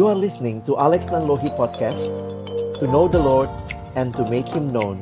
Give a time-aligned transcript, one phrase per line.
[0.00, 2.08] You are listening to Alex Nanlohi Podcast
[2.80, 3.52] To know the Lord
[4.00, 4.96] and to make Him known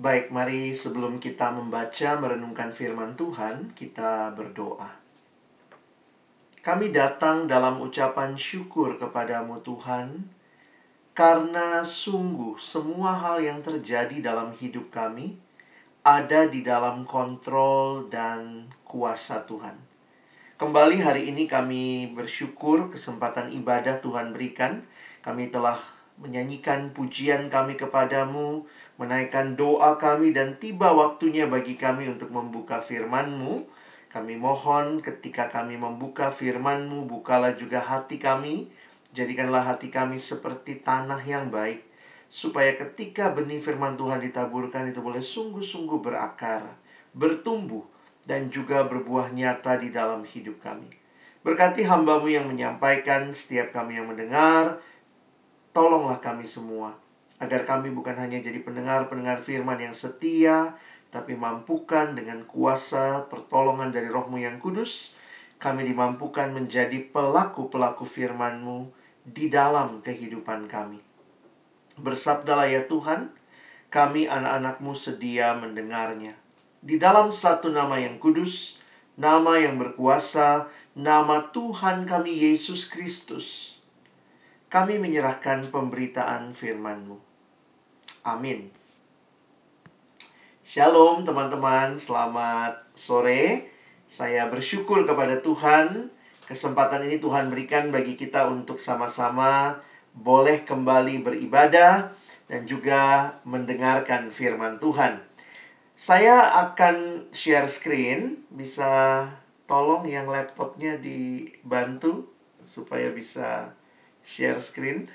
[0.00, 4.88] Baik, mari sebelum kita membaca merenungkan firman Tuhan, kita berdoa.
[6.64, 10.32] Kami datang dalam ucapan syukur kepadamu Tuhan,
[11.12, 15.36] karena sungguh semua hal yang terjadi dalam hidup kami
[16.00, 19.85] ada di dalam kontrol dan kuasa Tuhan.
[20.56, 24.88] Kembali hari ini kami bersyukur kesempatan ibadah Tuhan berikan.
[25.20, 25.76] Kami telah
[26.16, 28.64] menyanyikan pujian kami kepadamu,
[28.96, 33.68] menaikkan doa kami dan tiba waktunya bagi kami untuk membuka firman-Mu.
[34.08, 38.72] Kami mohon ketika kami membuka firman-Mu, bukalah juga hati kami.
[39.12, 41.84] Jadikanlah hati kami seperti tanah yang baik.
[42.32, 46.64] Supaya ketika benih firman Tuhan ditaburkan itu boleh sungguh-sungguh berakar,
[47.12, 47.84] bertumbuh,
[48.26, 50.90] dan juga berbuah nyata di dalam hidup kami.
[51.46, 54.82] Berkati hambamu yang menyampaikan, setiap kami yang mendengar,
[55.70, 60.76] tolonglah kami semua agar kami bukan hanya jadi pendengar-pendengar firman yang setia,
[61.12, 65.12] tapi mampukan dengan kuasa pertolongan dari rohmu yang kudus,
[65.60, 68.88] kami dimampukan menjadi pelaku-pelaku firman-Mu
[69.24, 71.00] di dalam kehidupan kami.
[71.96, 73.32] Bersabdalah ya Tuhan,
[73.88, 76.36] kami anak-anakmu sedia mendengarnya.
[76.86, 78.78] Di dalam satu nama yang kudus,
[79.18, 83.74] nama yang berkuasa, nama Tuhan kami Yesus Kristus,
[84.70, 87.18] kami menyerahkan pemberitaan firman-Mu.
[88.22, 88.70] Amin.
[90.62, 93.66] Shalom teman-teman, selamat sore.
[94.06, 96.14] Saya bersyukur kepada Tuhan.
[96.46, 99.82] Kesempatan ini Tuhan berikan bagi kita untuk sama-sama
[100.14, 102.14] boleh kembali beribadah
[102.46, 105.34] dan juga mendengarkan firman Tuhan.
[105.96, 109.24] Saya akan share screen, bisa
[109.64, 112.28] tolong yang laptopnya dibantu
[112.68, 113.72] supaya bisa
[114.20, 115.08] share screen.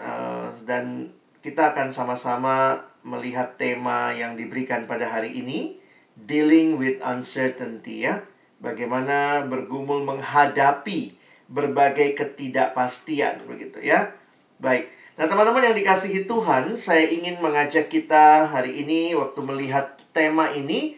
[0.00, 1.12] Uh, dan
[1.44, 5.76] kita akan sama-sama melihat tema yang diberikan pada hari ini,
[6.16, 8.24] dealing with uncertainty ya.
[8.56, 11.12] Bagaimana bergumul menghadapi
[11.52, 14.16] berbagai ketidakpastian begitu ya.
[14.56, 14.99] Baik.
[15.18, 20.94] Nah, teman-teman yang dikasihi Tuhan, saya ingin mengajak kita hari ini waktu melihat tema ini,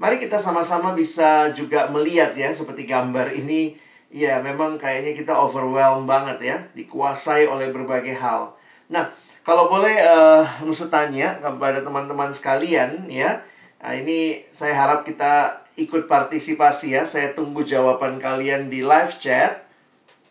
[0.00, 3.76] mari kita sama-sama bisa juga melihat ya seperti gambar ini
[4.10, 8.56] ya memang kayaknya kita overwhelmed banget ya, dikuasai oleh berbagai hal.
[8.90, 9.12] Nah,
[9.46, 10.44] kalau boleh uh,
[10.90, 13.44] tanya kepada teman-teman sekalian ya,
[13.78, 17.06] nah, ini saya harap kita ikut partisipasi ya.
[17.06, 19.62] Saya tunggu jawaban kalian di live chat,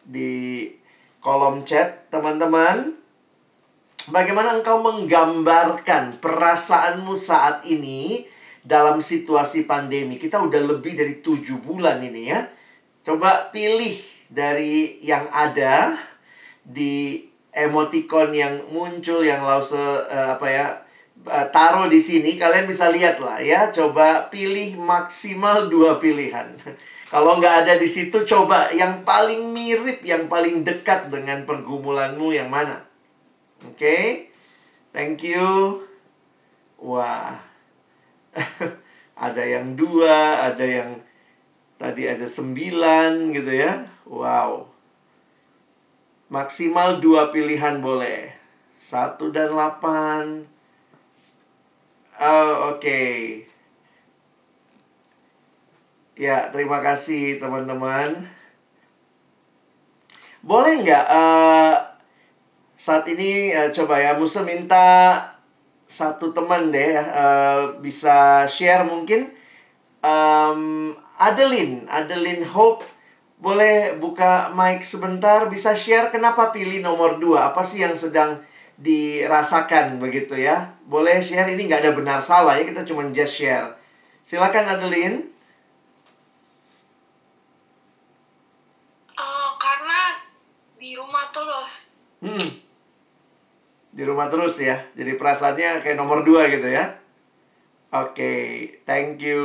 [0.03, 0.67] di
[1.23, 2.98] kolom chat teman-teman.
[4.07, 8.23] Bagaimana engkau menggambarkan perasaanmu saat ini
[8.63, 10.15] dalam situasi pandemi?
[10.15, 12.47] Kita udah lebih dari tujuh bulan ini ya.
[13.03, 13.99] Coba pilih
[14.31, 15.99] dari yang ada
[16.63, 20.65] di emoticon yang muncul yang lause uh, apa ya
[21.27, 22.39] uh, taruh di sini.
[22.39, 23.67] Kalian bisa lihat lah ya.
[23.67, 26.55] Coba pilih maksimal dua pilihan.
[27.11, 32.47] Kalau nggak ada di situ coba yang paling mirip yang paling dekat dengan pergumulanmu yang
[32.47, 32.88] mana
[33.65, 34.31] oke okay?
[34.95, 35.83] thank you
[36.79, 37.39] wah
[39.27, 41.01] ada yang dua ada yang
[41.79, 43.87] Tadi ada sembilan gitu ya.
[44.03, 44.67] Wow.
[46.27, 48.35] Maksimal dua pilihan boleh.
[48.75, 50.43] Satu dan delapan.
[52.19, 52.83] Oh, oke.
[52.83, 53.47] Okay.
[56.19, 58.27] Ya, terima kasih teman-teman.
[60.43, 61.75] Boleh nggak uh,
[62.79, 65.19] saat ini uh, coba ya Musa minta
[65.83, 69.27] satu teman deh uh, bisa share mungkin
[69.99, 72.87] um, Adeline, Adeline Hope
[73.39, 77.51] boleh buka mic sebentar, bisa share kenapa pilih nomor 2?
[77.51, 78.43] Apa sih yang sedang
[78.75, 80.75] dirasakan begitu ya?
[80.83, 83.79] Boleh share, ini nggak ada benar salah ya, kita cuma just share.
[84.27, 85.31] Silakan Adeline.
[89.15, 90.19] Uh, karena
[90.75, 91.71] di rumah terus.
[92.19, 92.58] Hmm.
[93.99, 96.95] Di rumah terus ya, jadi perasaannya kayak nomor 2 gitu ya.
[97.91, 98.43] Oke, okay,
[98.87, 99.43] thank you.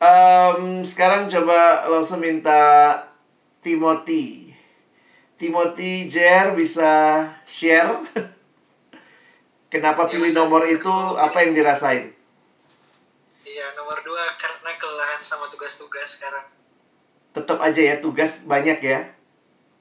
[0.00, 2.96] Um, sekarang coba langsung minta
[3.60, 4.56] Timothy.
[5.36, 8.08] Timothy Jer bisa share
[9.74, 10.88] kenapa pilih ya, nomor itu,
[11.20, 12.08] apa yang dirasain?
[13.44, 16.48] Iya, nomor dua karena kelelahan sama tugas-tugas sekarang.
[17.36, 19.12] Tetap aja ya, tugas banyak ya?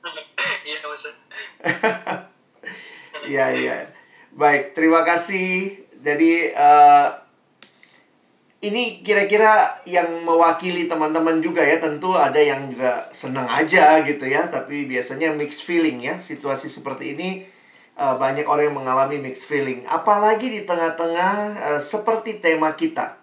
[0.68, 1.16] Iya, maksud.
[3.24, 3.76] Iya, iya.
[4.34, 5.80] Baik, terima kasih.
[6.04, 7.08] Jadi, uh,
[8.64, 11.80] ini kira-kira yang mewakili teman-teman juga ya.
[11.80, 14.48] Tentu ada yang juga senang aja gitu ya.
[14.48, 16.20] Tapi biasanya mixed feeling ya.
[16.20, 17.30] Situasi seperti ini
[18.00, 19.84] uh, banyak orang yang mengalami mixed feeling.
[19.88, 21.34] Apalagi di tengah-tengah
[21.76, 23.20] uh, seperti tema kita.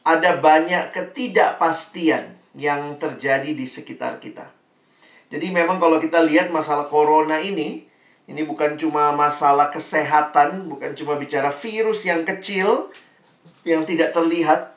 [0.00, 4.48] Ada banyak ketidakpastian yang terjadi di sekitar kita.
[5.30, 7.89] Jadi memang kalau kita lihat masalah corona ini
[8.30, 12.94] ini bukan cuma masalah kesehatan bukan cuma bicara virus yang kecil
[13.66, 14.72] yang tidak terlihat,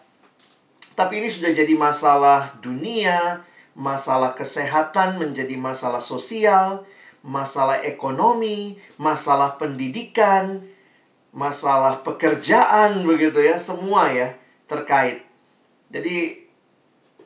[0.97, 3.45] tapi ini sudah jadi masalah dunia,
[3.77, 6.83] masalah kesehatan menjadi masalah sosial,
[7.23, 10.67] masalah ekonomi, masalah pendidikan,
[11.31, 14.35] masalah pekerjaan begitu ya, semua ya
[14.67, 15.23] terkait.
[15.93, 16.43] Jadi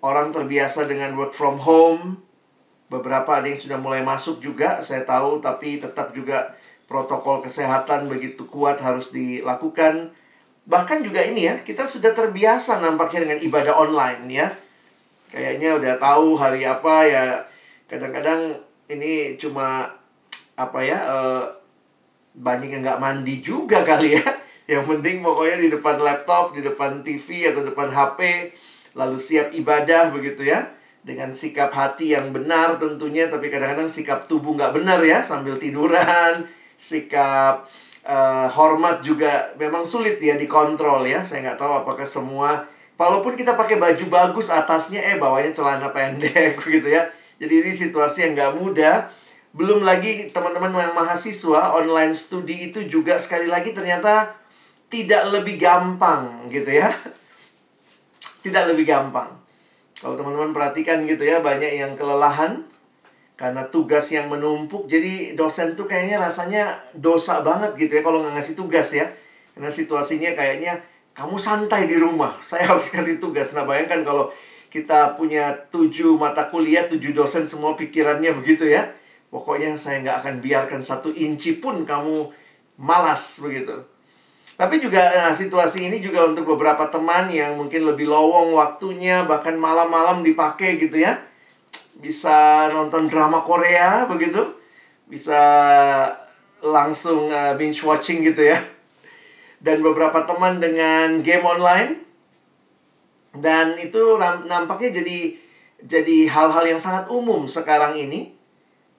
[0.05, 2.21] orang terbiasa dengan work from home,
[2.87, 6.55] beberapa ada yang sudah mulai masuk juga, saya tahu tapi tetap juga
[6.87, 10.15] protokol kesehatan begitu kuat harus dilakukan
[10.67, 14.51] Bahkan juga ini ya, kita sudah terbiasa nampaknya dengan ibadah online ya.
[15.31, 17.25] Kayaknya udah tahu hari apa ya.
[17.87, 18.51] Kadang-kadang
[18.91, 19.95] ini cuma
[20.59, 21.43] apa ya uh,
[22.35, 24.27] banyak yang nggak mandi juga kali ya.
[24.67, 28.51] Yang penting pokoknya di depan laptop, di depan TV atau depan HP,
[28.99, 30.67] lalu siap ibadah begitu ya.
[31.07, 36.43] Dengan sikap hati yang benar tentunya, tapi kadang-kadang sikap tubuh nggak benar ya, sambil tiduran,
[36.75, 37.63] sikap
[38.03, 41.23] uh, hormat juga memang sulit ya dikontrol ya.
[41.23, 42.67] Saya nggak tahu apakah semua
[42.97, 47.07] walaupun kita pakai baju bagus atasnya eh bawahnya celana pendek begitu ya.
[47.37, 49.07] Jadi ini situasi yang nggak mudah.
[49.55, 54.35] Belum lagi teman-teman yang mahasiswa online studi itu juga sekali lagi ternyata
[54.91, 56.91] tidak lebih gampang gitu ya.
[58.45, 59.46] Tidak lebih gampang.
[59.97, 62.61] Kalau teman-teman perhatikan gitu ya, banyak yang kelelahan
[63.33, 64.85] karena tugas yang menumpuk.
[64.85, 69.09] Jadi dosen tuh kayaknya rasanya dosa banget gitu ya kalau nggak ngasih tugas ya.
[69.57, 70.81] Karena situasinya kayaknya
[71.17, 73.57] kamu santai di rumah saya harus kasih tugas.
[73.57, 74.29] Nah bayangkan kalau
[74.69, 78.85] kita punya tujuh mata kuliah tujuh dosen semua pikirannya begitu ya.
[79.33, 82.29] Pokoknya saya nggak akan biarkan satu inci pun kamu
[82.77, 83.96] malas begitu
[84.57, 89.53] tapi juga nah, situasi ini juga untuk beberapa teman yang mungkin lebih lowong waktunya bahkan
[89.53, 91.13] malam-malam dipakai gitu ya.
[92.01, 94.41] Bisa nonton drama Korea begitu.
[95.05, 95.37] Bisa
[96.65, 98.57] langsung uh, binge watching gitu ya.
[99.61, 102.01] Dan beberapa teman dengan game online.
[103.37, 104.17] Dan itu
[104.49, 105.37] nampaknya jadi
[105.85, 108.36] jadi hal-hal yang sangat umum sekarang ini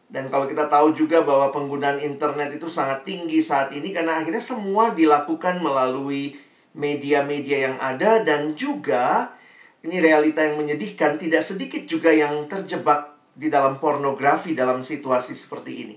[0.08, 4.40] dan kalau kita tahu juga bahwa penggunaan internet itu sangat tinggi saat ini karena akhirnya
[4.40, 6.32] semua dilakukan melalui
[6.72, 9.36] media-media yang ada dan juga
[9.84, 15.72] ini realita yang menyedihkan, tidak sedikit juga yang terjebak di dalam pornografi dalam situasi seperti
[15.86, 15.96] ini.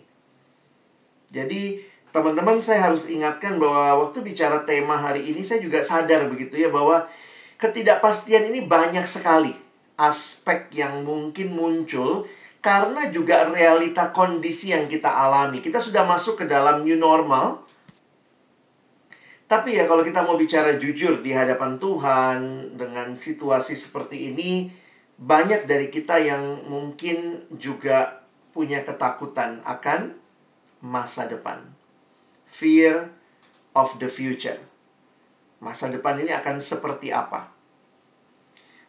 [1.33, 1.81] Jadi,
[2.13, 6.69] teman-teman saya harus ingatkan bahwa waktu bicara tema hari ini saya juga sadar begitu ya
[6.69, 7.09] bahwa
[7.57, 9.55] ketidakpastian ini banyak sekali
[9.97, 12.29] aspek yang mungkin muncul
[12.61, 15.59] karena juga realita kondisi yang kita alami.
[15.59, 17.65] Kita sudah masuk ke dalam new normal
[19.51, 24.71] tapi ya kalau kita mau bicara jujur di hadapan Tuhan dengan situasi seperti ini,
[25.19, 28.23] banyak dari kita yang mungkin juga
[28.55, 30.15] punya ketakutan akan
[30.79, 31.67] masa depan.
[32.47, 33.11] Fear
[33.75, 34.55] of the future.
[35.59, 37.50] Masa depan ini akan seperti apa?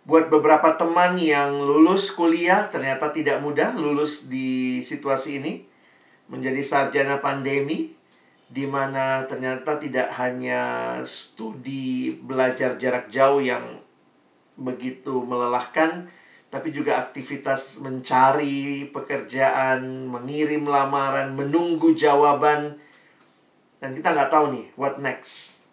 [0.03, 5.63] Buat beberapa teman yang lulus kuliah ternyata tidak mudah lulus di situasi ini
[6.27, 7.95] menjadi sarjana pandemi
[8.53, 13.81] di mana ternyata tidak hanya studi belajar jarak jauh yang
[14.61, 16.11] begitu melelahkan,
[16.53, 22.77] tapi juga aktivitas mencari pekerjaan, mengirim lamaran, menunggu jawaban,
[23.81, 25.65] dan kita nggak tahu nih what next.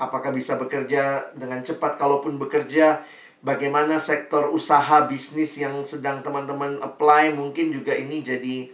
[0.00, 2.00] Apakah bisa bekerja dengan cepat?
[2.00, 3.04] Kalaupun bekerja,
[3.44, 7.32] bagaimana sektor usaha bisnis yang sedang teman-teman apply?
[7.34, 8.70] Mungkin juga ini jadi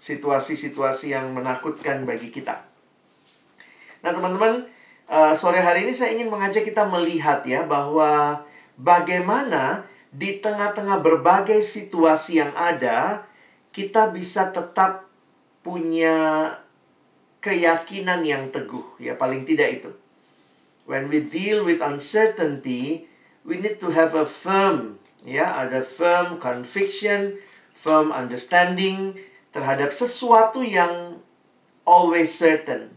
[0.00, 2.62] situasi-situasi yang menakutkan bagi kita.
[4.04, 4.68] Nah, teman-teman,
[5.10, 8.44] uh, sore hari ini saya ingin mengajak kita melihat ya bahwa
[8.78, 13.26] bagaimana di tengah-tengah berbagai situasi yang ada,
[13.74, 15.04] kita bisa tetap
[15.60, 16.48] punya
[17.42, 19.90] keyakinan yang teguh, ya paling tidak itu.
[20.86, 23.10] When we deal with uncertainty,
[23.46, 27.38] we need to have a firm, ya, ada firm conviction,
[27.70, 29.14] firm understanding
[29.54, 31.22] terhadap sesuatu yang
[31.86, 32.90] always certain.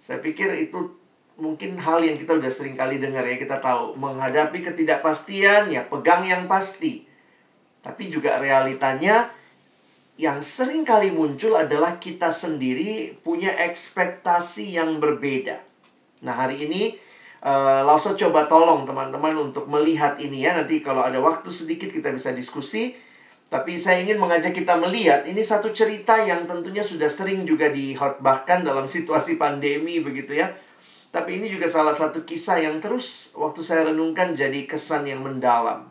[0.00, 0.96] Saya pikir itu
[1.36, 3.36] mungkin hal yang kita udah sering kali dengar ya.
[3.36, 7.04] Kita tahu menghadapi ketidakpastian ya pegang yang pasti.
[7.84, 9.30] Tapi juga realitanya
[10.18, 15.62] yang sering kali muncul adalah kita sendiri punya ekspektasi yang berbeda.
[16.26, 16.98] Nah, hari ini
[17.38, 17.86] Uh,
[18.18, 20.58] coba tolong teman-teman untuk melihat ini ya.
[20.58, 22.98] Nanti kalau ada waktu sedikit kita bisa diskusi.
[23.48, 28.60] Tapi saya ingin mengajak kita melihat ini satu cerita yang tentunya sudah sering juga dihotbahkan
[28.60, 30.52] dalam situasi pandemi begitu ya.
[31.08, 35.88] Tapi ini juga salah satu kisah yang terus waktu saya renungkan jadi kesan yang mendalam.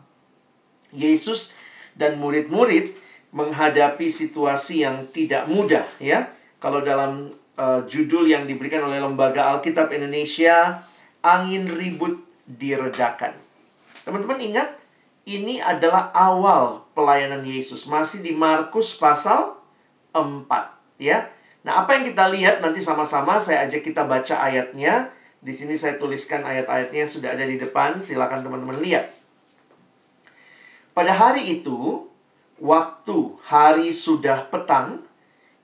[0.94, 1.50] Yesus
[1.98, 2.94] dan murid-murid
[3.34, 6.30] menghadapi situasi yang tidak mudah ya.
[6.62, 10.86] Kalau dalam uh, judul yang diberikan oleh Lembaga Alkitab Indonesia,
[11.24, 13.34] angin ribut diredakan.
[14.06, 14.68] Teman-teman ingat
[15.28, 17.84] ini adalah awal pelayanan Yesus.
[17.84, 19.60] Masih di Markus pasal
[20.16, 20.48] 4,
[20.96, 21.28] ya.
[21.66, 25.12] Nah, apa yang kita lihat nanti sama-sama saya ajak kita baca ayatnya.
[25.38, 29.12] Di sini saya tuliskan ayat-ayatnya sudah ada di depan, silakan teman-teman lihat.
[30.96, 32.10] Pada hari itu,
[32.58, 35.06] waktu hari sudah petang,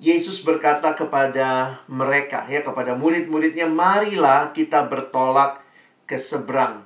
[0.03, 5.63] Yesus berkata kepada mereka, ya kepada murid-muridnya, marilah kita bertolak
[6.05, 6.85] ke seberang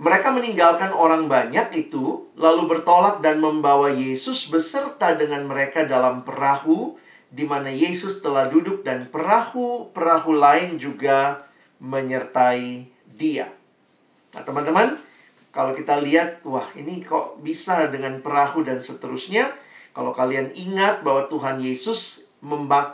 [0.00, 6.96] mereka meninggalkan orang banyak itu, lalu bertolak dan membawa Yesus beserta dengan mereka dalam perahu,
[7.28, 11.44] di mana Yesus telah duduk dan perahu-perahu lain juga
[11.84, 13.52] menyertai dia.
[14.32, 14.96] Nah, teman-teman,
[15.52, 19.52] kalau kita lihat, wah ini kok bisa dengan perahu dan seterusnya.
[19.90, 22.30] Kalau kalian ingat bahwa Tuhan Yesus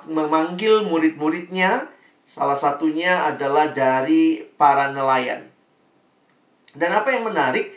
[0.08, 1.86] memanggil murid-muridnya,
[2.26, 5.46] salah satunya adalah dari para nelayan.
[6.74, 7.72] Dan apa yang menarik,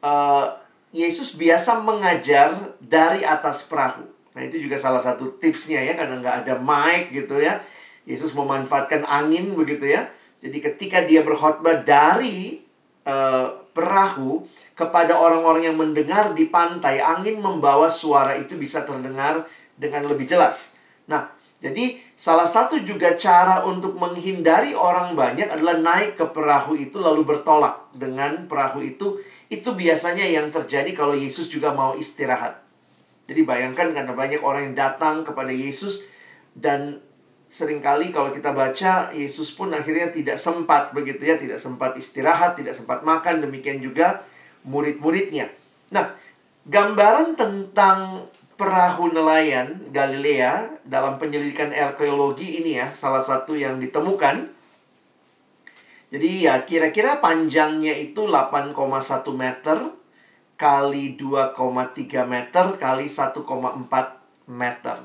[0.00, 0.56] uh,
[0.90, 4.08] Yesus biasa mengajar dari atas perahu.
[4.34, 7.62] Nah itu juga salah satu tipsnya ya, karena nggak ada mic gitu ya.
[8.08, 10.08] Yesus memanfaatkan angin begitu ya.
[10.40, 12.64] Jadi ketika dia berkhotbah dari
[13.04, 19.44] uh, perahu kepada orang-orang yang mendengar di pantai, angin membawa suara itu bisa terdengar
[19.76, 20.74] dengan lebih jelas.
[21.04, 21.28] Nah,
[21.60, 27.20] jadi salah satu juga cara untuk menghindari orang banyak adalah naik ke perahu itu lalu
[27.28, 29.20] bertolak dengan perahu itu.
[29.52, 32.64] Itu biasanya yang terjadi kalau Yesus juga mau istirahat.
[33.28, 36.08] Jadi bayangkan karena banyak orang yang datang kepada Yesus
[36.56, 37.04] dan
[37.50, 42.54] sering kali kalau kita baca Yesus pun akhirnya tidak sempat begitu ya, tidak sempat istirahat,
[42.54, 44.22] tidak sempat makan, demikian juga
[44.62, 45.50] murid-muridnya.
[45.90, 46.14] Nah,
[46.70, 54.46] gambaran tentang perahu nelayan Galilea dalam penyelidikan arkeologi ini ya, salah satu yang ditemukan.
[56.10, 58.74] Jadi ya kira-kira panjangnya itu 8,1
[59.34, 59.78] meter
[60.54, 61.58] kali 2,3
[62.30, 63.42] meter kali 1,4
[64.50, 64.96] meter.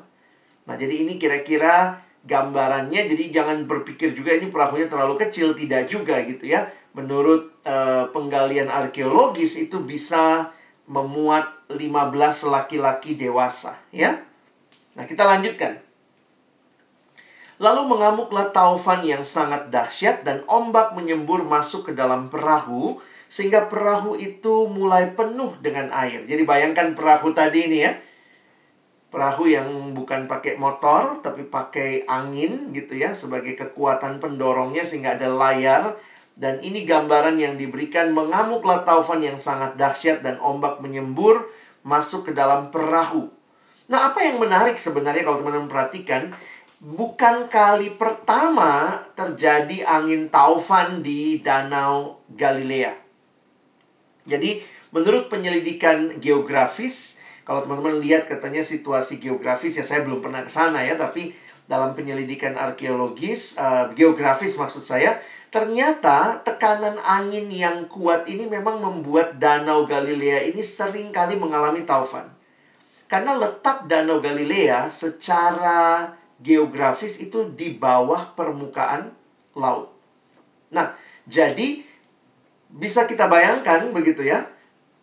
[0.66, 6.20] Nah, jadi ini kira-kira gambarannya jadi jangan berpikir juga ini perahunya terlalu kecil tidak juga
[6.26, 6.68] gitu ya.
[6.98, 10.50] Menurut uh, penggalian arkeologis itu bisa
[10.86, 14.22] memuat 15 laki-laki dewasa, ya.
[14.96, 15.82] Nah, kita lanjutkan.
[17.56, 23.00] Lalu mengamuklah taufan yang sangat dahsyat dan ombak menyembur masuk ke dalam perahu
[23.32, 26.28] sehingga perahu itu mulai penuh dengan air.
[26.28, 27.96] Jadi bayangkan perahu tadi ini ya.
[29.14, 35.32] Perahu yang bukan pakai motor tapi pakai angin gitu ya sebagai kekuatan pendorongnya sehingga ada
[35.32, 35.96] layar
[36.36, 41.48] dan ini gambaran yang diberikan mengamuklah taufan yang sangat dahsyat dan ombak menyembur
[41.88, 43.32] masuk ke dalam perahu.
[43.88, 46.36] Nah, apa yang menarik sebenarnya kalau teman-teman perhatikan,
[46.82, 52.98] bukan kali pertama terjadi angin taufan di Danau Galilea.
[54.26, 54.60] Jadi,
[54.90, 60.82] menurut penyelidikan geografis, kalau teman-teman lihat katanya situasi geografis ya saya belum pernah ke sana
[60.82, 61.32] ya, tapi
[61.70, 65.22] dalam penyelidikan arkeologis, uh, geografis maksud saya,
[65.56, 72.28] Ternyata tekanan angin yang kuat ini memang membuat Danau Galilea ini sering kali mengalami taufan.
[73.08, 76.12] Karena letak Danau Galilea secara
[76.44, 79.16] geografis itu di bawah permukaan
[79.56, 79.96] laut.
[80.76, 80.92] Nah,
[81.24, 81.80] jadi
[82.68, 84.44] bisa kita bayangkan begitu ya.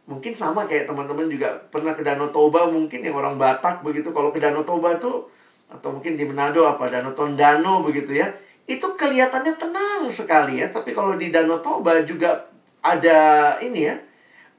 [0.02, 4.10] Mungkin sama kayak teman-teman juga pernah ke Danau Toba mungkin yang orang Batak begitu.
[4.10, 5.30] Kalau ke Danau Toba tuh
[5.72, 8.28] atau mungkin di Manado apa Danau Tondano begitu ya
[8.66, 10.70] itu kelihatannya tenang sekali ya.
[10.70, 12.46] Tapi kalau di Danau Toba juga
[12.82, 13.96] ada ini ya,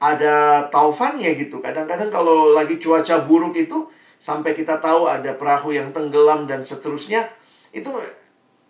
[0.00, 1.60] ada taufannya gitu.
[1.64, 3.88] Kadang-kadang kalau lagi cuaca buruk itu
[4.20, 7.28] sampai kita tahu ada perahu yang tenggelam dan seterusnya,
[7.72, 7.88] itu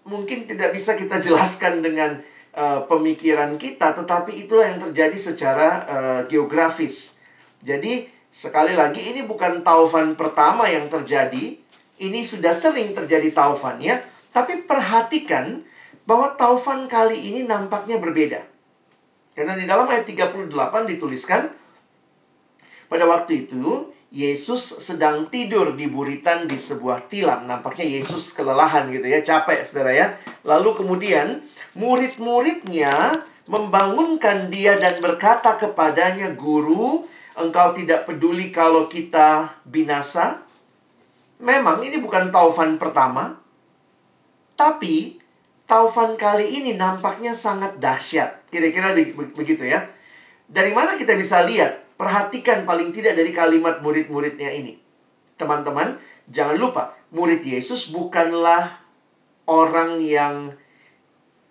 [0.07, 2.23] mungkin tidak bisa kita jelaskan dengan
[2.57, 7.21] uh, pemikiran kita, tetapi itulah yang terjadi secara uh, geografis.
[7.61, 11.59] Jadi sekali lagi ini bukan taufan pertama yang terjadi,
[12.01, 14.03] ini sudah sering terjadi taufan ya
[14.35, 15.63] tapi perhatikan
[16.03, 18.43] bahwa taufan kali ini nampaknya berbeda.
[19.39, 20.51] Karena di dalam ayat 38
[20.91, 21.55] dituliskan,
[22.91, 27.47] pada waktu itu Yesus sedang tidur di buritan di sebuah tilam.
[27.47, 30.07] Nampaknya Yesus kelelahan gitu ya, capek saudara ya.
[30.43, 31.43] Lalu kemudian
[31.75, 33.19] Murid-muridnya
[33.51, 37.03] membangunkan dia dan berkata kepadanya, "Guru,
[37.35, 40.47] engkau tidak peduli kalau kita binasa?"
[41.43, 43.37] Memang ini bukan taufan pertama,
[44.55, 45.19] tapi
[45.67, 48.47] taufan kali ini nampaknya sangat dahsyat.
[48.49, 48.95] Kira-kira
[49.35, 49.91] begitu ya.
[50.47, 51.99] Dari mana kita bisa lihat?
[51.99, 54.79] Perhatikan paling tidak dari kalimat murid-muridnya ini.
[55.35, 55.99] Teman-teman,
[56.31, 58.83] jangan lupa, murid Yesus bukanlah
[59.47, 60.55] orang yang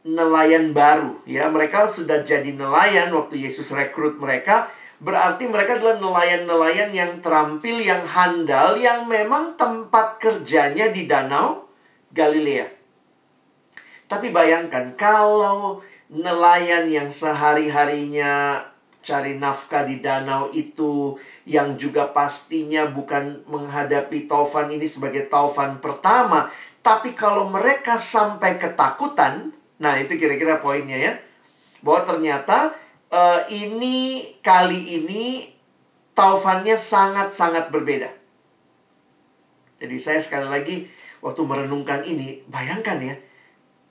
[0.04, 1.20] nelayan baru.
[1.24, 4.70] Ya mereka sudah jadi nelayan waktu Yesus rekrut mereka.
[5.04, 11.68] Berarti mereka adalah nelayan-nelayan yang terampil yang handal yang memang tempat kerjanya di danau
[12.16, 12.72] Galilea.
[14.08, 18.64] Tapi bayangkan kalau nelayan yang sehari-harinya
[19.04, 26.48] cari nafkah di danau itu yang juga pastinya bukan menghadapi taufan ini sebagai taufan pertama
[26.80, 29.52] tapi kalau mereka sampai ketakutan
[29.82, 31.14] Nah, itu kira-kira poinnya ya.
[31.82, 32.76] Bahwa ternyata
[33.14, 35.50] uh, ini kali ini
[36.14, 38.10] taufannya sangat-sangat berbeda.
[39.82, 40.76] Jadi saya sekali lagi
[41.20, 43.16] waktu merenungkan ini, bayangkan ya,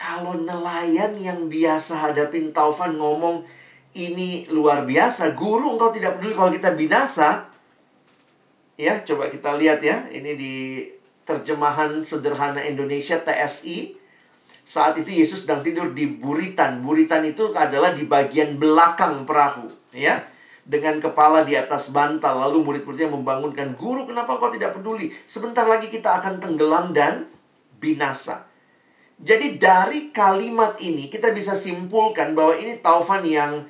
[0.00, 3.44] kalau nelayan yang biasa hadapin taufan ngomong
[3.92, 7.52] ini luar biasa, guru engkau tidak peduli kalau kita binasa.
[8.80, 10.54] Ya, coba kita lihat ya, ini di
[11.22, 14.01] terjemahan sederhana Indonesia TSI
[14.62, 16.82] saat itu Yesus sedang tidur di buritan.
[16.86, 20.22] Buritan itu adalah di bagian belakang perahu, ya.
[20.62, 22.38] Dengan kepala di atas bantal.
[22.46, 25.10] Lalu murid-muridnya membangunkan, "Guru, kenapa kau tidak peduli?
[25.26, 27.26] Sebentar lagi kita akan tenggelam dan
[27.82, 28.46] binasa."
[29.22, 33.66] Jadi dari kalimat ini kita bisa simpulkan bahwa ini taufan yang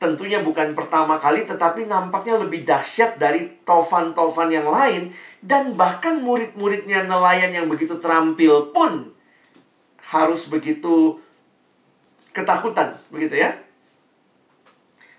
[0.00, 7.08] tentunya bukan pertama kali tetapi nampaknya lebih dahsyat dari taufan-taufan yang lain dan bahkan murid-muridnya
[7.08, 9.13] nelayan yang begitu terampil pun
[10.10, 11.22] harus begitu
[12.34, 13.56] ketakutan, begitu ya.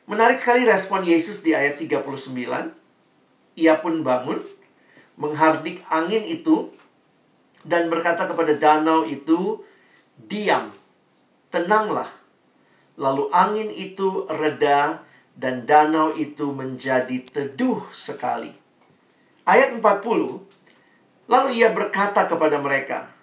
[0.05, 2.05] Menarik sekali respon Yesus di ayat 39.
[3.57, 4.43] Ia pun bangun,
[5.17, 6.69] menghardik angin itu,
[7.65, 9.65] dan berkata kepada danau itu,
[10.15, 10.69] Diam,
[11.49, 12.07] tenanglah.
[12.99, 15.01] Lalu angin itu reda,
[15.33, 18.53] dan danau itu menjadi teduh sekali.
[19.47, 20.45] Ayat 40,
[21.25, 23.14] lalu ia berkata kepada mereka,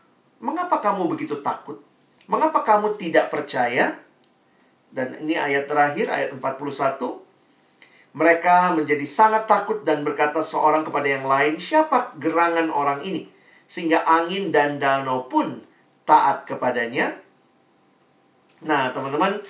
[0.42, 1.78] Mengapa kamu begitu takut?
[2.26, 3.94] Mengapa kamu tidak percaya?
[4.90, 6.98] Dan ini ayat terakhir, ayat 41.
[8.12, 13.31] Mereka menjadi sangat takut dan berkata seorang kepada yang lain, siapa gerangan orang ini?
[13.70, 15.64] Sehingga angin dan danau pun
[16.05, 17.16] taat kepadanya.
[18.66, 19.40] Nah, teman-teman,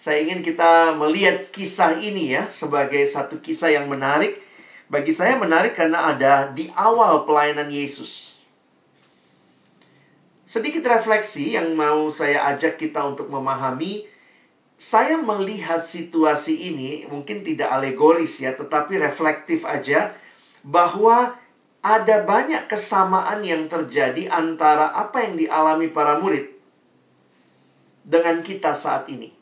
[0.00, 4.34] saya ingin kita melihat kisah ini ya sebagai satu kisah yang menarik.
[4.90, 8.41] Bagi saya menarik karena ada di awal pelayanan Yesus.
[10.52, 14.04] Sedikit refleksi yang mau saya ajak kita untuk memahami.
[14.76, 20.12] Saya melihat situasi ini mungkin tidak alegoris ya, tetapi reflektif aja
[20.60, 21.40] bahwa
[21.80, 26.52] ada banyak kesamaan yang terjadi antara apa yang dialami para murid
[28.04, 29.32] dengan kita saat ini.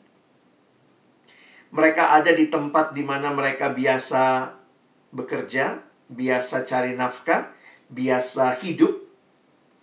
[1.75, 4.55] Mereka ada di tempat di mana mereka biasa
[5.11, 5.75] bekerja,
[6.07, 7.51] biasa cari nafkah,
[7.91, 9.00] biasa hidup,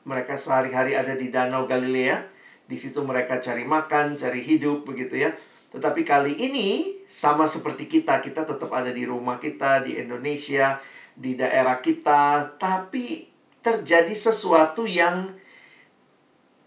[0.08, 2.24] mereka sehari-hari ada di Danau Galilea.
[2.64, 5.30] Di situ mereka cari makan, cari hidup begitu ya.
[5.68, 10.80] Tetapi kali ini sama seperti kita, kita tetap ada di rumah kita di Indonesia,
[11.12, 13.28] di daerah kita, tapi
[13.60, 15.36] terjadi sesuatu yang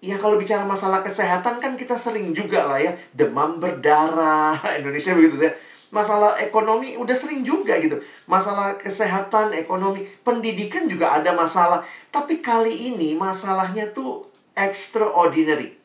[0.01, 5.45] Ya kalau bicara masalah kesehatan kan kita sering juga lah ya Demam berdarah Indonesia begitu
[5.45, 5.53] ya
[5.91, 7.99] masalah ekonomi udah sering juga gitu.
[8.25, 11.83] Masalah kesehatan, ekonomi, pendidikan juga ada masalah.
[12.09, 14.25] Tapi kali ini masalahnya tuh
[14.55, 15.77] extraordinary.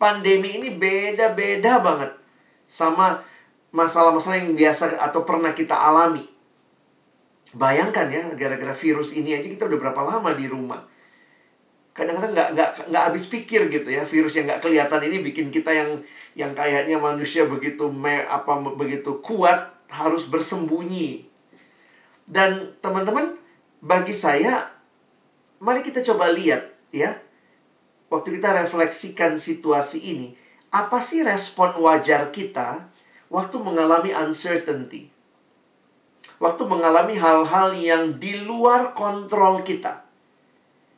[0.00, 2.16] Pandemi ini beda-beda banget
[2.64, 3.20] sama
[3.70, 6.24] masalah-masalah yang biasa atau pernah kita alami.
[7.52, 10.80] Bayangkan ya, gara-gara virus ini aja kita udah berapa lama di rumah
[11.90, 15.74] kadang-kadang nggak nggak nggak habis pikir gitu ya virus yang nggak kelihatan ini bikin kita
[15.74, 15.90] yang
[16.38, 21.26] yang kayaknya manusia begitu me, apa begitu kuat harus bersembunyi.
[22.30, 23.34] Dan teman-teman
[23.82, 24.70] bagi saya
[25.58, 27.18] mari kita coba lihat ya
[28.06, 30.28] waktu kita refleksikan situasi ini
[30.70, 32.86] apa sih respon wajar kita
[33.26, 35.10] waktu mengalami uncertainty?
[36.40, 40.09] Waktu mengalami hal-hal yang di luar kontrol kita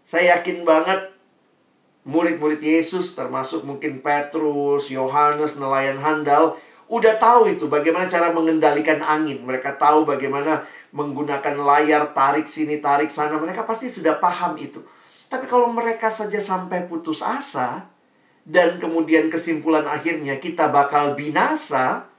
[0.02, 1.14] saya yakin banget
[2.02, 6.58] murid-murid Yesus termasuk mungkin Petrus, Yohanes, nelayan handal
[6.92, 9.40] udah tahu itu bagaimana cara mengendalikan angin.
[9.40, 13.40] Mereka tahu bagaimana menggunakan layar tarik sini tarik sana.
[13.40, 14.84] Mereka pasti sudah paham itu.
[15.32, 17.88] Tapi kalau mereka saja sampai putus asa,
[18.44, 22.10] dan kemudian kesimpulan akhirnya kita bakal binasa,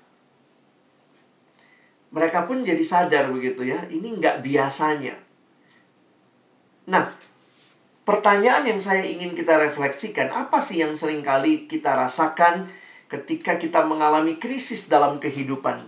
[2.09, 5.13] mereka pun jadi sadar begitu ya, ini nggak biasanya.
[8.03, 12.67] Pertanyaan yang saya ingin kita refleksikan, apa sih yang sering kali kita rasakan
[13.07, 15.87] ketika kita mengalami krisis dalam kehidupan?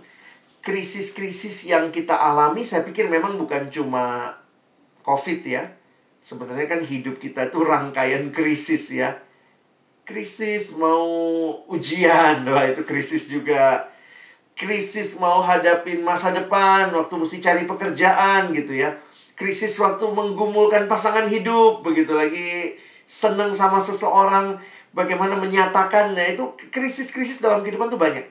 [0.64, 4.32] Krisis-krisis yang kita alami, saya pikir memang bukan cuma
[5.04, 5.76] COVID ya.
[6.24, 9.20] Sebenarnya kan hidup kita itu rangkaian krisis ya.
[10.08, 11.06] Krisis mau
[11.68, 13.92] ujian, wah itu krisis juga
[14.56, 18.96] krisis mau hadapin masa depan, waktu mesti cari pekerjaan gitu ya.
[19.36, 24.58] Krisis waktu menggumulkan pasangan hidup, begitu lagi senang sama seseorang,
[24.96, 28.24] bagaimana menyatakannya itu krisis-krisis dalam kehidupan tuh banyak.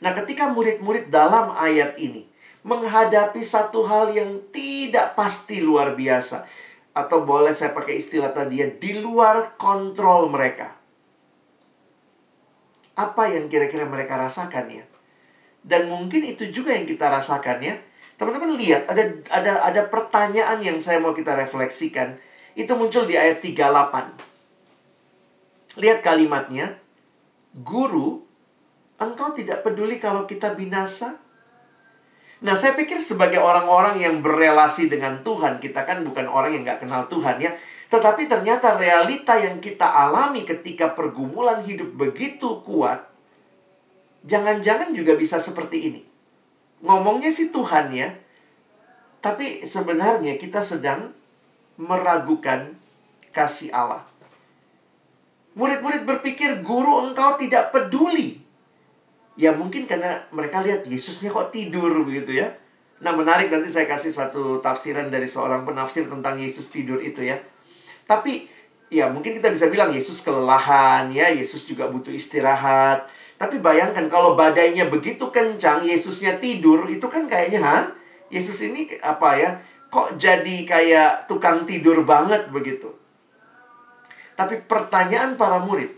[0.00, 2.30] Nah, ketika murid-murid dalam ayat ini
[2.62, 6.46] menghadapi satu hal yang tidak pasti luar biasa,
[6.94, 10.78] atau boleh saya pakai istilah tadi ya, di luar kontrol mereka
[12.94, 14.84] apa yang kira-kira mereka rasakan ya.
[15.64, 17.74] Dan mungkin itu juga yang kita rasakan ya.
[18.14, 22.14] Teman-teman lihat ada ada ada pertanyaan yang saya mau kita refleksikan.
[22.54, 25.82] Itu muncul di ayat 38.
[25.82, 26.78] Lihat kalimatnya.
[27.54, 28.18] Guru,
[28.98, 31.22] engkau tidak peduli kalau kita binasa?
[32.42, 36.82] Nah, saya pikir sebagai orang-orang yang berelasi dengan Tuhan, kita kan bukan orang yang nggak
[36.82, 37.54] kenal Tuhan ya.
[37.88, 43.06] Tetapi ternyata realita yang kita alami ketika pergumulan hidup begitu kuat,
[44.26, 46.02] jangan-jangan juga bisa seperti ini.
[46.84, 48.12] Ngomongnya sih Tuhan ya,
[49.24, 51.16] tapi sebenarnya kita sedang
[51.80, 52.76] meragukan
[53.32, 54.04] kasih Allah.
[55.56, 58.36] Murid-murid berpikir, guru engkau tidak peduli.
[59.34, 62.54] Ya mungkin karena mereka lihat Yesusnya kok tidur begitu ya.
[63.02, 67.40] Nah menarik nanti saya kasih satu tafsiran dari seorang penafsir tentang Yesus tidur itu ya.
[68.06, 68.46] Tapi
[68.92, 73.10] ya mungkin kita bisa bilang Yesus kelelahan ya, Yesus juga butuh istirahat.
[73.34, 77.78] Tapi bayangkan kalau badainya begitu kencang, Yesusnya tidur, itu kan kayaknya, ha?
[78.30, 79.50] Yesus ini apa ya?
[79.90, 82.90] Kok jadi kayak tukang tidur banget begitu?
[84.34, 85.90] Tapi pertanyaan para murid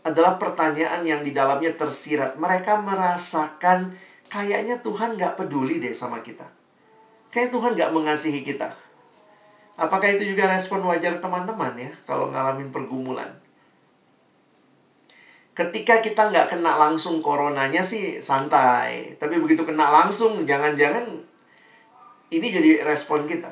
[0.00, 2.40] adalah pertanyaan yang di dalamnya tersirat.
[2.40, 3.92] Mereka merasakan
[4.32, 6.48] kayaknya Tuhan gak peduli deh sama kita.
[7.28, 8.72] Kayak Tuhan gak mengasihi kita.
[9.76, 13.30] Apakah itu juga respon wajar teman-teman ya kalau ngalamin pergumulan?
[15.58, 19.18] Ketika kita nggak kena langsung coronanya sih santai.
[19.18, 21.02] Tapi begitu kena langsung, jangan-jangan
[22.30, 23.50] ini jadi respon kita.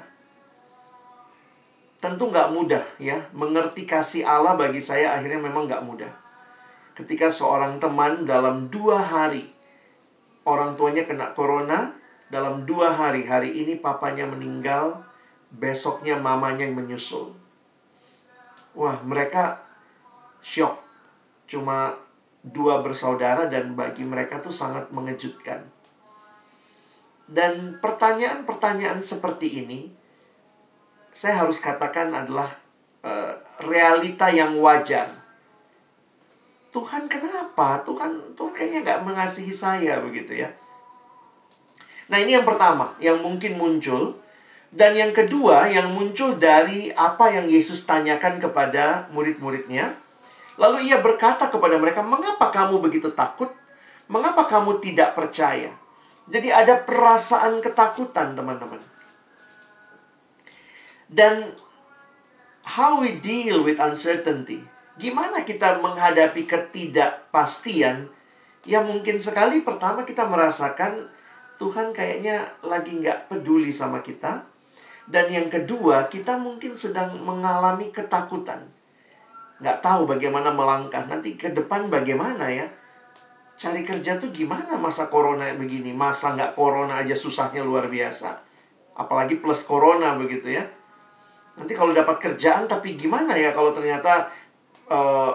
[1.99, 3.19] Tentu nggak mudah ya.
[3.35, 6.13] Mengerti kasih Allah bagi saya akhirnya memang nggak mudah.
[6.95, 9.51] Ketika seorang teman dalam dua hari,
[10.47, 11.91] orang tuanya kena corona,
[12.31, 15.03] dalam dua hari, hari ini papanya meninggal,
[15.51, 17.35] besoknya mamanya yang menyusul.
[18.79, 19.67] Wah, mereka
[20.39, 20.86] shock.
[21.47, 21.95] Cuma
[22.47, 25.67] dua bersaudara dan bagi mereka tuh sangat mengejutkan.
[27.27, 29.91] Dan pertanyaan-pertanyaan seperti ini
[31.11, 32.47] saya harus katakan adalah
[33.03, 33.33] uh,
[33.67, 35.11] realita yang wajar.
[36.71, 37.81] Tuhan kenapa?
[37.83, 40.53] Tuhan Tuhan kayaknya nggak mengasihi saya begitu ya.
[42.07, 44.15] Nah ini yang pertama yang mungkin muncul
[44.71, 50.06] dan yang kedua yang muncul dari apa yang Yesus tanyakan kepada murid-muridnya.
[50.57, 53.53] Lalu ia berkata kepada mereka, "Mengapa kamu begitu takut?
[54.09, 55.73] Mengapa kamu tidak percaya?"
[56.27, 58.83] Jadi ada perasaan ketakutan, teman-teman.
[61.07, 61.55] Dan
[62.67, 64.67] how we deal with uncertainty.
[64.99, 68.11] Gimana kita menghadapi ketidakpastian
[68.67, 71.07] yang mungkin sekali pertama kita merasakan
[71.57, 74.43] Tuhan kayaknya lagi nggak peduli sama kita.
[75.07, 78.67] Dan yang kedua, kita mungkin sedang mengalami ketakutan.
[79.61, 81.05] Nggak tahu bagaimana melangkah.
[81.09, 82.67] Nanti ke depan bagaimana ya?
[83.57, 85.97] Cari kerja tuh gimana masa corona begini?
[85.97, 88.37] Masa nggak corona aja susahnya luar biasa.
[88.97, 90.65] Apalagi plus corona begitu ya.
[91.57, 94.29] Nanti kalau dapat kerjaan tapi gimana ya kalau ternyata
[94.93, 95.33] uh,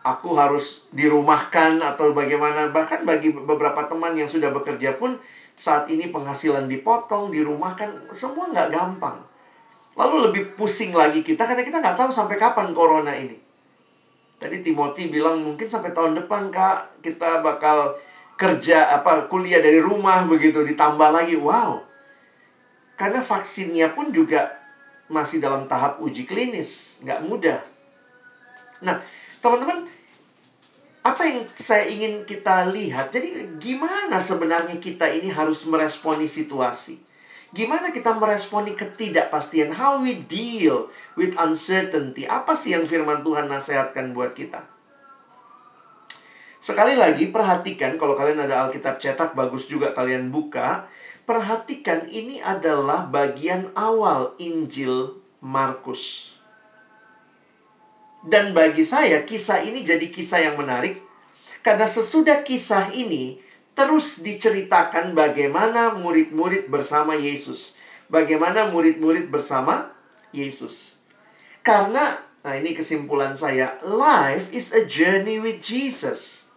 [0.00, 2.72] aku harus dirumahkan atau bagaimana.
[2.72, 5.20] Bahkan bagi beberapa teman yang sudah bekerja pun
[5.52, 9.31] saat ini penghasilan dipotong, dirumahkan, semua nggak gampang.
[9.92, 13.36] Lalu lebih pusing lagi kita karena kita nggak tahu sampai kapan corona ini.
[14.40, 17.94] Tadi Timothy bilang mungkin sampai tahun depan kak kita bakal
[18.42, 21.78] kerja apa kuliah dari rumah begitu ditambah lagi wow
[22.98, 24.50] karena vaksinnya pun juga
[25.06, 27.62] masih dalam tahap uji klinis nggak mudah
[28.82, 28.98] nah
[29.38, 29.86] teman-teman
[31.02, 33.10] apa yang saya ingin kita lihat?
[33.10, 36.94] Jadi gimana sebenarnya kita ini harus meresponi situasi?
[37.52, 39.76] Gimana kita meresponi ketidakpastian?
[39.76, 40.88] How we deal
[41.20, 42.24] with uncertainty?
[42.24, 44.64] Apa sih yang firman Tuhan nasihatkan buat kita?
[46.64, 50.88] Sekali lagi, perhatikan kalau kalian ada Alkitab cetak, bagus juga kalian buka.
[51.28, 56.32] Perhatikan ini adalah bagian awal Injil Markus.
[58.24, 61.04] Dan bagi saya, kisah ini jadi kisah yang menarik.
[61.60, 67.74] Karena sesudah kisah ini, terus diceritakan bagaimana murid-murid bersama Yesus.
[68.12, 69.92] Bagaimana murid-murid bersama
[70.36, 71.00] Yesus.
[71.64, 76.52] Karena, nah ini kesimpulan saya, life is a journey with Jesus.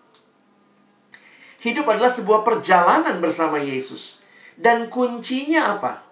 [1.63, 4.19] Hidup adalah sebuah perjalanan bersama Yesus.
[4.59, 6.05] Dan kuncinya apa?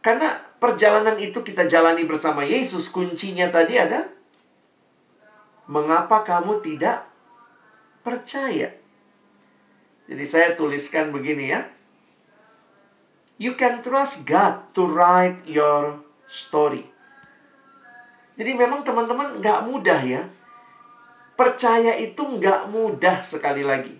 [0.00, 4.08] Karena perjalanan itu kita jalani bersama Yesus, kuncinya tadi ada
[5.68, 7.06] mengapa kamu tidak
[8.02, 8.79] percaya?
[10.10, 11.70] Jadi saya tuliskan begini ya.
[13.38, 16.82] You can trust God to write your story.
[18.34, 20.26] Jadi memang teman-teman nggak mudah ya.
[21.38, 23.94] Percaya itu nggak mudah sekali lagi.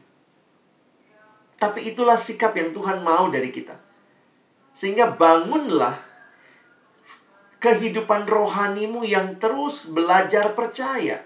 [1.56, 3.78] Tapi itulah sikap yang Tuhan mau dari kita.
[4.74, 5.94] Sehingga bangunlah
[7.60, 11.22] kehidupan rohanimu yang terus belajar percaya.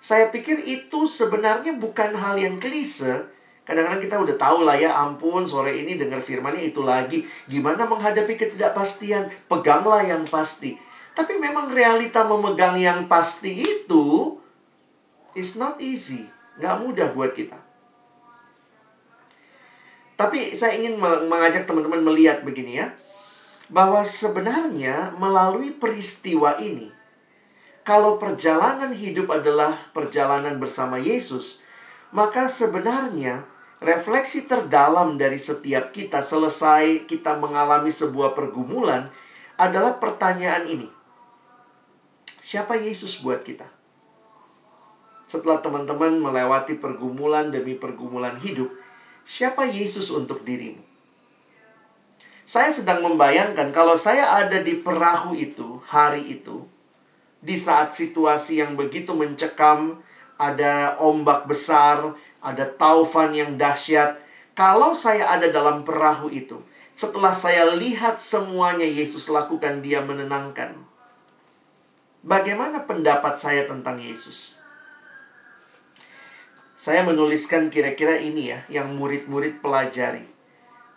[0.00, 3.28] Saya pikir itu sebenarnya bukan hal yang klise,
[3.68, 7.28] Kadang-kadang kita udah tahu lah ya, ampun sore ini dengar firmannya itu lagi.
[7.44, 9.28] Gimana menghadapi ketidakpastian?
[9.44, 10.72] Peganglah yang pasti.
[11.12, 14.40] Tapi memang realita memegang yang pasti itu
[15.36, 16.24] is not easy.
[16.56, 17.60] Nggak mudah buat kita.
[20.16, 20.96] Tapi saya ingin
[21.28, 22.96] mengajak teman-teman melihat begini ya.
[23.68, 26.88] Bahwa sebenarnya melalui peristiwa ini,
[27.84, 31.60] kalau perjalanan hidup adalah perjalanan bersama Yesus,
[32.08, 33.44] maka sebenarnya
[33.78, 39.10] refleksi terdalam dari setiap kita selesai kita mengalami sebuah pergumulan
[39.58, 40.88] adalah pertanyaan ini.
[42.42, 43.66] Siapa Yesus buat kita?
[45.28, 48.72] Setelah teman-teman melewati pergumulan demi pergumulan hidup,
[49.28, 50.80] siapa Yesus untuk dirimu?
[52.48, 56.64] Saya sedang membayangkan kalau saya ada di perahu itu, hari itu,
[57.44, 60.00] di saat situasi yang begitu mencekam,
[60.40, 64.18] ada ombak besar, ada taufan yang dahsyat.
[64.54, 66.58] Kalau saya ada dalam perahu itu,
[66.90, 70.74] setelah saya lihat semuanya Yesus lakukan, dia menenangkan.
[72.26, 74.58] Bagaimana pendapat saya tentang Yesus?
[76.78, 80.26] Saya menuliskan kira-kira ini ya, yang murid-murid pelajari.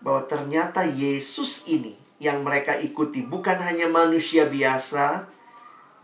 [0.02, 5.26] Bahwa ternyata Yesus ini yang mereka ikuti bukan hanya manusia biasa,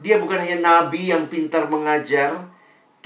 [0.01, 2.46] dia bukan hanya nabi yang pintar mengajar,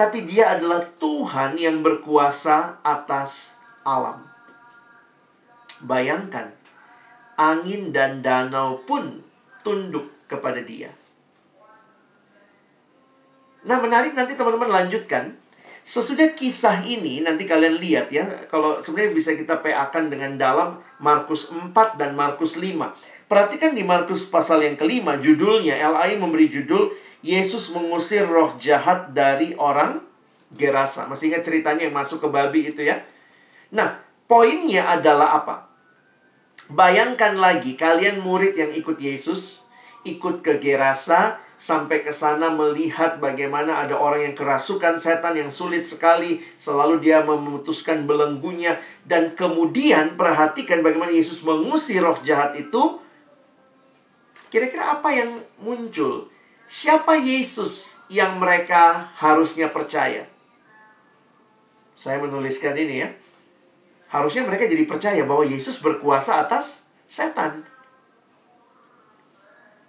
[0.01, 3.53] tapi dia adalah Tuhan yang berkuasa atas
[3.85, 4.25] alam.
[5.77, 6.49] Bayangkan,
[7.37, 9.21] angin dan danau pun
[9.61, 10.89] tunduk kepada dia.
[13.61, 15.37] Nah, menarik nanti teman-teman lanjutkan.
[15.85, 21.53] Sesudah kisah ini, nanti kalian lihat ya, kalau sebenarnya bisa kita PA-kan dengan dalam Markus
[21.53, 23.29] 4 dan Markus 5.
[23.29, 26.89] Perhatikan di Markus pasal yang kelima, judulnya, LAI memberi judul
[27.21, 30.01] Yesus mengusir roh jahat dari orang
[30.51, 31.07] Gerasa.
[31.07, 32.99] Masih ingat ceritanya yang masuk ke babi itu ya?
[33.71, 35.71] Nah, poinnya adalah apa?
[36.67, 39.69] Bayangkan lagi kalian murid yang ikut Yesus,
[40.03, 45.85] ikut ke Gerasa, sampai ke sana melihat bagaimana ada orang yang kerasukan setan yang sulit
[45.85, 52.97] sekali, selalu dia memutuskan belenggunya dan kemudian perhatikan bagaimana Yesus mengusir roh jahat itu.
[54.49, 56.30] Kira-kira apa yang muncul?
[56.71, 60.23] Siapa Yesus yang mereka harusnya percaya?
[61.99, 63.11] Saya menuliskan ini ya.
[64.07, 67.67] Harusnya mereka jadi percaya bahwa Yesus berkuasa atas setan.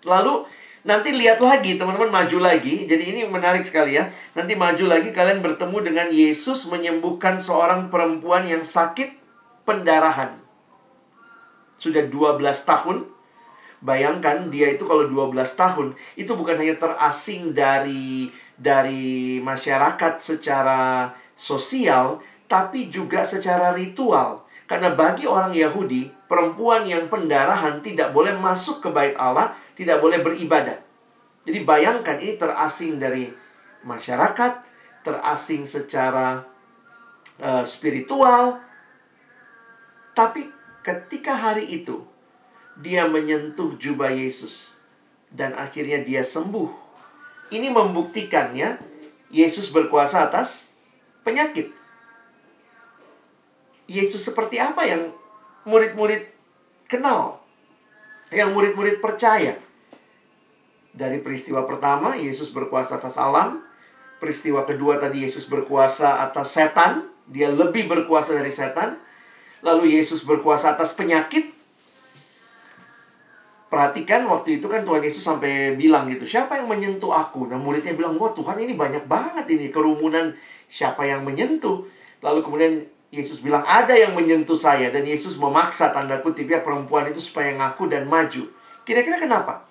[0.03, 0.43] Lalu
[0.83, 2.83] nanti lihat lagi, teman-teman maju lagi.
[2.91, 4.11] Jadi ini menarik sekali ya.
[4.35, 9.23] Nanti maju lagi kalian bertemu dengan Yesus menyembuhkan seorang perempuan yang sakit
[9.63, 10.35] pendarahan.
[11.79, 13.07] Sudah 12 tahun
[13.83, 22.23] Bayangkan dia itu kalau 12 tahun itu bukan hanya terasing dari dari masyarakat secara sosial
[22.47, 24.47] tapi juga secara ritual.
[24.71, 30.23] Karena bagi orang Yahudi, perempuan yang pendarahan tidak boleh masuk ke bait Allah, tidak boleh
[30.23, 30.79] beribadah.
[31.43, 33.27] Jadi bayangkan ini terasing dari
[33.83, 34.63] masyarakat,
[35.03, 36.47] terasing secara
[37.43, 38.63] uh, spiritual.
[40.15, 40.47] Tapi
[40.87, 42.12] ketika hari itu
[42.81, 44.73] dia menyentuh jubah Yesus
[45.33, 46.69] dan akhirnya dia sembuh.
[47.53, 48.81] Ini membuktikan ya
[49.33, 50.73] Yesus berkuasa atas
[51.25, 51.73] penyakit.
[53.89, 55.13] Yesus seperti apa yang
[55.69, 56.29] murid-murid
[56.89, 57.41] kenal?
[58.33, 59.57] Yang murid-murid percaya.
[60.93, 63.65] Dari peristiwa pertama, Yesus berkuasa atas alam.
[64.21, 67.09] Peristiwa kedua tadi, Yesus berkuasa atas setan.
[67.29, 69.01] Dia lebih berkuasa dari setan.
[69.65, 71.62] Lalu Yesus berkuasa atas penyakit.
[73.73, 77.49] Perhatikan waktu itu kan Tuhan Yesus sampai bilang gitu, siapa yang menyentuh aku?
[77.49, 80.37] Nah muridnya bilang, wah Tuhan ini banyak banget ini kerumunan
[80.69, 81.81] siapa yang menyentuh.
[82.21, 84.93] Lalu kemudian Yesus bilang, ada yang menyentuh saya.
[84.93, 88.45] Dan Yesus memaksa tanda kutip ya perempuan itu supaya ngaku dan maju.
[88.85, 89.65] Kira-kira kenapa?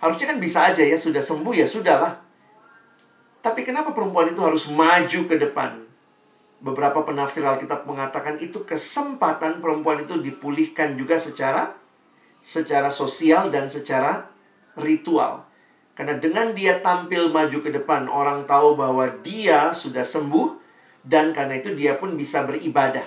[0.00, 2.24] Harusnya kan bisa aja ya, sudah sembuh ya sudahlah.
[3.44, 5.76] Tapi kenapa perempuan itu harus maju ke depan?
[6.64, 11.83] Beberapa penafsir Alkitab mengatakan itu kesempatan perempuan itu dipulihkan juga secara
[12.44, 14.28] secara sosial dan secara
[14.76, 15.48] ritual.
[15.96, 20.60] Karena dengan dia tampil maju ke depan, orang tahu bahwa dia sudah sembuh
[21.00, 23.06] dan karena itu dia pun bisa beribadah.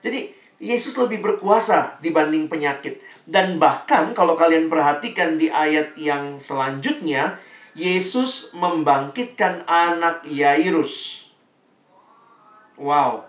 [0.00, 3.04] Jadi, Yesus lebih berkuasa dibanding penyakit.
[3.28, 7.36] Dan bahkan kalau kalian perhatikan di ayat yang selanjutnya,
[7.74, 11.26] Yesus membangkitkan anak Yairus.
[12.78, 13.26] Wow.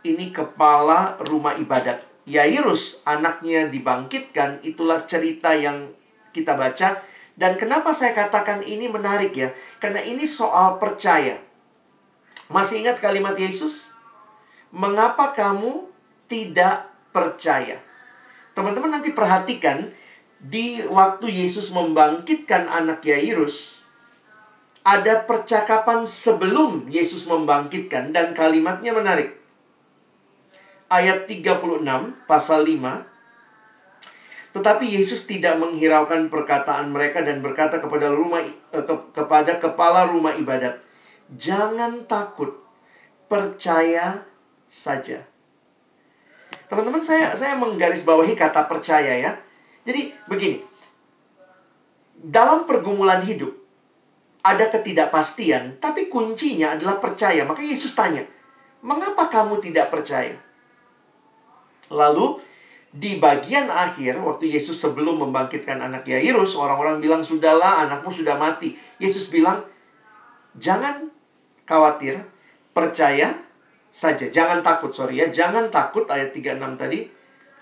[0.00, 2.09] Ini kepala rumah ibadat.
[2.30, 5.90] Yairus anaknya dibangkitkan, itulah cerita yang
[6.30, 7.02] kita baca.
[7.34, 9.50] Dan kenapa saya katakan ini menarik ya?
[9.82, 11.42] Karena ini soal percaya.
[12.46, 13.90] Masih ingat kalimat Yesus?
[14.70, 15.90] Mengapa kamu
[16.30, 17.82] tidak percaya?
[18.54, 19.90] Teman-teman nanti perhatikan
[20.38, 23.82] di waktu Yesus membangkitkan anak Yairus,
[24.86, 29.39] ada percakapan sebelum Yesus membangkitkan dan kalimatnya menarik
[30.90, 31.86] ayat 36
[32.26, 33.10] pasal 5
[34.50, 40.34] tetapi Yesus tidak menghiraukan perkataan mereka dan berkata kepada rumah eh, ke, kepada kepala rumah
[40.34, 40.82] ibadat,
[41.30, 42.58] "Jangan takut,
[43.30, 44.26] percaya
[44.66, 45.22] saja."
[46.66, 49.32] Teman-teman saya saya menggarisbawahi kata percaya ya.
[49.86, 50.66] Jadi begini.
[52.20, 53.54] Dalam pergumulan hidup
[54.42, 57.46] ada ketidakpastian, tapi kuncinya adalah percaya.
[57.46, 58.26] Maka Yesus tanya,
[58.82, 60.49] "Mengapa kamu tidak percaya?"
[61.90, 62.38] Lalu
[62.90, 68.74] di bagian akhir waktu Yesus sebelum membangkitkan anak Yairus, orang-orang bilang sudahlah anakmu sudah mati.
[68.98, 69.62] Yesus bilang,
[70.58, 71.06] "Jangan
[71.62, 72.26] khawatir,
[72.74, 73.34] percaya
[73.94, 74.26] saja.
[74.26, 75.30] Jangan takut, sorry ya.
[75.30, 77.06] Jangan takut ayat 36 tadi.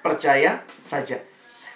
[0.01, 1.21] Percaya saja."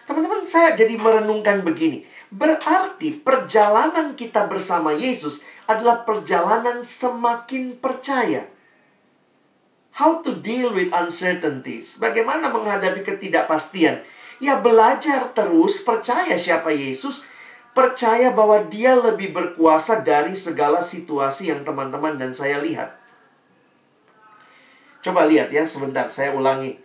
[0.08, 2.08] Teman-teman, saya jadi merenungkan begini.
[2.32, 8.48] Berarti perjalanan kita bersama Yesus adalah perjalanan semakin percaya.
[9.92, 12.00] How to deal with uncertainties.
[12.00, 14.00] Bagaimana menghadapi ketidakpastian.
[14.40, 17.28] Ya belajar terus percaya siapa Yesus.
[17.72, 23.00] Percaya bahwa dia lebih berkuasa dari segala situasi yang teman-teman dan saya lihat.
[25.02, 26.76] Coba lihat ya sebentar, saya ulangi.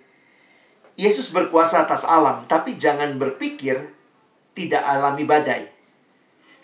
[0.97, 3.93] Yesus berkuasa atas alam, tapi jangan berpikir
[4.57, 5.76] tidak alami badai.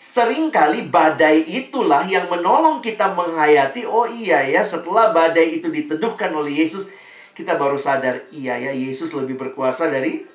[0.04, 6.60] Seringkali badai itulah yang menolong kita menghayati, oh iya ya, setelah badai itu diteduhkan oleh
[6.60, 6.92] Yesus,
[7.32, 10.28] kita baru sadar, iya ya, Yesus lebih berkuasa dari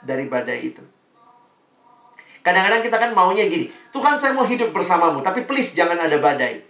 [0.00, 0.80] dari badai itu.
[2.40, 6.64] Kadang-kadang kita kan maunya gini, Tuhan saya mau hidup bersamamu, tapi please jangan ada badai.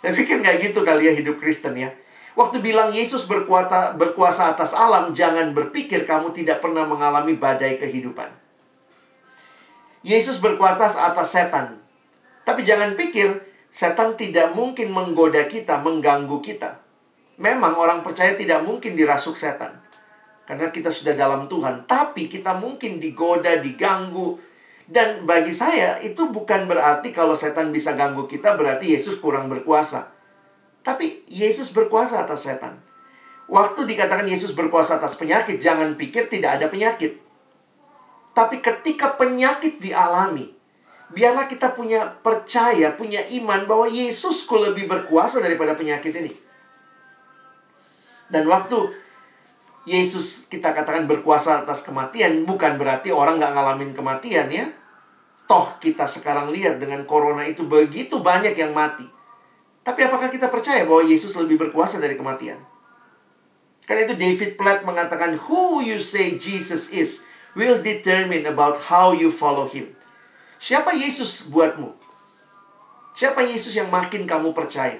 [0.00, 1.92] Saya pikir nggak gitu kali ya hidup Kristen ya.
[2.32, 8.41] Waktu bilang Yesus berkuasa, berkuasa atas alam, jangan berpikir kamu tidak pernah mengalami badai kehidupan.
[10.02, 11.78] Yesus berkuasa atas setan.
[12.42, 13.38] Tapi jangan pikir
[13.70, 16.82] setan tidak mungkin menggoda kita, mengganggu kita.
[17.38, 19.78] Memang orang percaya tidak mungkin dirasuk setan.
[20.42, 21.86] Karena kita sudah dalam Tuhan.
[21.86, 24.42] Tapi kita mungkin digoda, diganggu.
[24.82, 30.10] Dan bagi saya itu bukan berarti kalau setan bisa ganggu kita berarti Yesus kurang berkuasa.
[30.82, 32.82] Tapi Yesus berkuasa atas setan.
[33.46, 37.21] Waktu dikatakan Yesus berkuasa atas penyakit, jangan pikir tidak ada penyakit.
[38.32, 40.48] Tapi ketika penyakit dialami,
[41.12, 46.32] biarlah kita punya percaya, punya iman bahwa Yesusku lebih berkuasa daripada penyakit ini.
[48.32, 48.88] Dan waktu
[49.84, 54.66] Yesus kita katakan berkuasa atas kematian, bukan berarti orang nggak ngalamin kematian ya.
[55.44, 59.04] Toh kita sekarang lihat dengan corona itu begitu banyak yang mati.
[59.82, 62.56] Tapi apakah kita percaya bahwa Yesus lebih berkuasa dari kematian?
[63.82, 69.28] Karena itu David Platt mengatakan, Who you say Jesus is will determine about how you
[69.28, 69.92] follow him.
[70.62, 71.92] Siapa Yesus buatmu?
[73.12, 74.96] Siapa Yesus yang makin kamu percaya?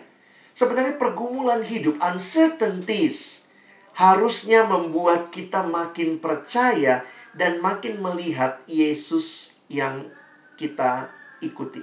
[0.53, 3.49] Sebenarnya pergumulan hidup, uncertainties,
[3.97, 10.13] harusnya membuat kita makin percaya dan makin melihat Yesus yang
[10.61, 11.09] kita
[11.41, 11.81] ikuti.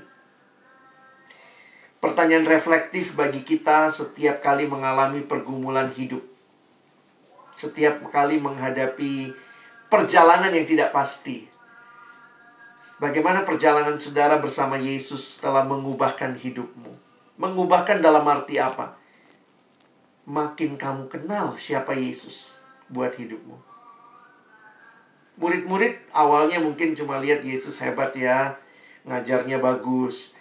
[1.99, 6.23] Pertanyaan reflektif bagi kita setiap kali mengalami pergumulan hidup.
[7.59, 9.35] setiap kali menghadapi
[9.89, 11.49] perjalanan yang tidak pasti.
[13.01, 16.93] Bagaimana perjalanan saudara bersama Yesus telah mengubahkan hidupmu?
[17.41, 18.95] Mengubahkan dalam arti apa?
[20.29, 22.61] Makin kamu kenal siapa Yesus
[22.91, 23.57] buat hidupmu.
[25.39, 28.59] Murid-murid awalnya mungkin cuma lihat Yesus hebat ya,
[29.07, 30.35] ngajarnya bagus.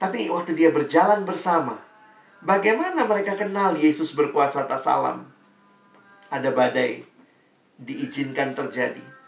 [0.00, 1.76] Tapi waktu dia berjalan bersama,
[2.40, 5.28] bagaimana mereka kenal Yesus berkuasa atas alam?
[6.32, 7.04] Ada badai,
[7.78, 9.18] diizinkan terjadi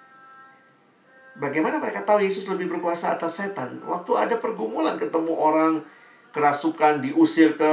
[1.40, 3.80] Bagaimana mereka tahu Yesus lebih berkuasa atas setan?
[3.88, 5.80] Waktu ada pergumulan ketemu orang
[6.36, 7.72] kerasukan diusir ke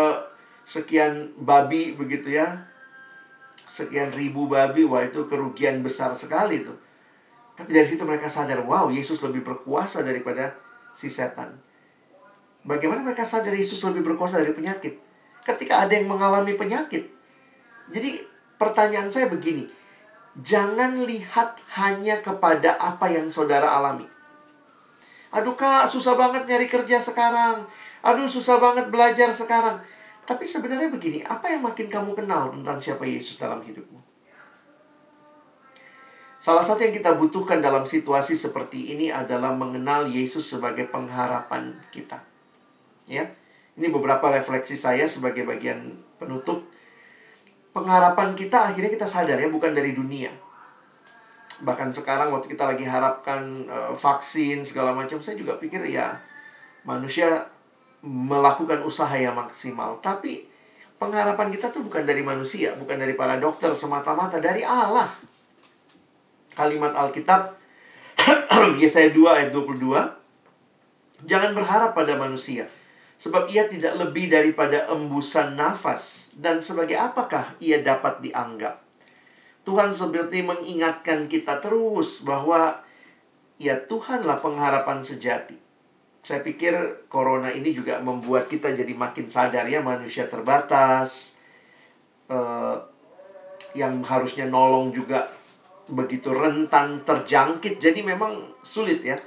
[0.63, 2.63] sekian babi begitu ya.
[3.67, 6.79] Sekian ribu babi, wah itu kerugian besar sekali tuh.
[7.59, 10.55] Tapi dari situ mereka sadar, wow, Yesus lebih berkuasa daripada
[10.95, 11.59] si setan.
[12.63, 14.95] Bagaimana mereka sadar Yesus lebih berkuasa dari penyakit?
[15.43, 17.11] Ketika ada yang mengalami penyakit.
[17.91, 18.23] Jadi
[18.55, 19.67] pertanyaan saya begini,
[20.37, 24.05] jangan lihat hanya kepada apa yang saudara alami.
[25.33, 27.67] Aduh kak, susah banget nyari kerja sekarang.
[28.05, 29.81] Aduh, susah banget belajar sekarang.
[30.23, 33.99] Tapi sebenarnya begini, apa yang makin kamu kenal tentang siapa Yesus dalam hidupmu?
[36.37, 42.23] Salah satu yang kita butuhkan dalam situasi seperti ini adalah mengenal Yesus sebagai pengharapan kita.
[43.09, 43.27] Ya.
[43.77, 46.65] Ini beberapa refleksi saya sebagai bagian penutup
[47.77, 50.33] pengharapan kita akhirnya kita sadar ya bukan dari dunia.
[51.61, 56.17] Bahkan sekarang waktu kita lagi harapkan uh, vaksin segala macam, saya juga pikir ya
[56.81, 57.45] manusia
[58.01, 60.01] melakukan usaha yang maksimal.
[60.01, 60.49] Tapi
[60.97, 65.13] pengharapan kita tuh bukan dari manusia, bukan dari para dokter semata-mata, dari Allah.
[66.57, 67.53] Kalimat Alkitab
[68.81, 69.93] Yesaya 2 ayat 22
[71.29, 72.65] Jangan berharap pada manusia
[73.17, 76.31] Sebab ia tidak lebih daripada embusan nafas.
[76.37, 78.77] Dan sebagai apakah ia dapat dianggap?
[79.65, 82.79] Tuhan seperti mengingatkan kita terus bahwa
[83.57, 85.57] ya Tuhanlah pengharapan sejati.
[86.21, 91.35] Saya pikir corona ini juga membuat kita jadi makin sadar ya manusia terbatas.
[92.29, 92.79] Uh,
[93.75, 95.27] yang harusnya nolong juga
[95.89, 97.81] begitu rentan terjangkit.
[97.81, 99.17] Jadi memang sulit ya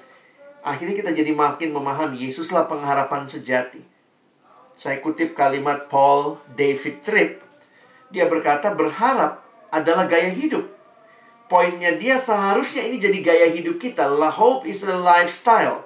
[0.61, 3.81] Akhirnya kita jadi makin memahami Yesuslah pengharapan sejati.
[4.77, 7.33] Saya kutip kalimat Paul David Tripp.
[8.13, 10.67] Dia berkata berharap adalah gaya hidup.
[11.51, 14.07] Poinnya dia seharusnya ini jadi gaya hidup kita.
[14.07, 15.85] La hope is a lifestyle.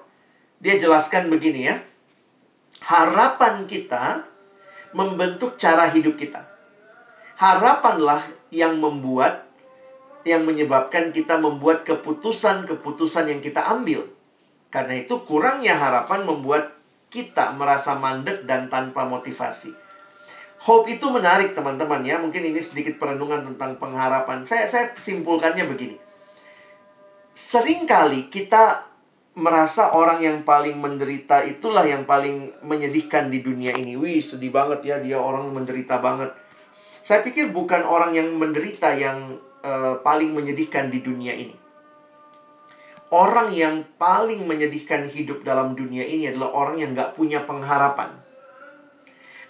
[0.63, 1.83] Dia jelaskan begini ya.
[2.85, 4.29] Harapan kita
[4.95, 6.47] membentuk cara hidup kita.
[7.35, 8.23] Harapanlah
[8.55, 9.51] yang membuat
[10.25, 14.14] yang menyebabkan kita membuat keputusan-keputusan yang kita ambil.
[14.75, 16.75] Karena itu kurangnya harapan membuat
[17.07, 19.71] kita merasa mandek dan tanpa motivasi.
[20.67, 22.19] Hope itu menarik teman-teman ya.
[22.19, 24.43] Mungkin ini sedikit perenungan tentang pengharapan.
[24.43, 25.95] Saya saya simpulkannya begini.
[27.39, 28.91] Seringkali kita
[29.39, 33.95] merasa orang yang paling menderita itulah yang paling menyedihkan di dunia ini.
[33.95, 36.35] Wih, sedih banget ya dia orang menderita banget.
[36.99, 41.64] Saya pikir bukan orang yang menderita yang uh, paling menyedihkan di dunia ini
[43.13, 48.13] orang yang paling menyedihkan hidup dalam dunia ini adalah orang yang gak punya pengharapan.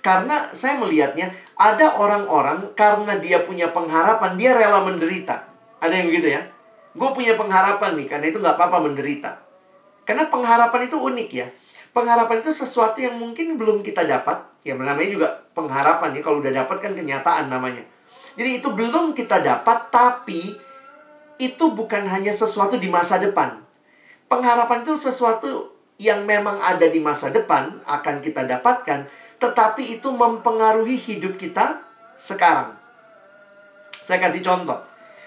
[0.04, 5.48] Karena saya melihatnya, ada orang-orang karena dia punya pengharapan, dia rela menderita.
[5.80, 6.42] Ada yang begitu ya?
[6.92, 9.40] Gue punya pengharapan nih, karena itu gak apa-apa menderita.
[10.04, 11.48] Karena pengharapan itu unik ya.
[11.96, 14.44] Pengharapan itu sesuatu yang mungkin belum kita dapat.
[14.60, 16.20] Ya namanya juga pengharapan ya.
[16.20, 17.80] Kalau udah dapat kan kenyataan namanya.
[18.34, 20.52] Jadi itu belum kita dapat, tapi
[21.38, 23.62] itu bukan hanya sesuatu di masa depan.
[24.30, 29.06] Pengharapan itu sesuatu yang memang ada di masa depan akan kita dapatkan,
[29.38, 31.82] tetapi itu mempengaruhi hidup kita
[32.18, 32.74] sekarang.
[34.02, 34.76] Saya kasih contoh.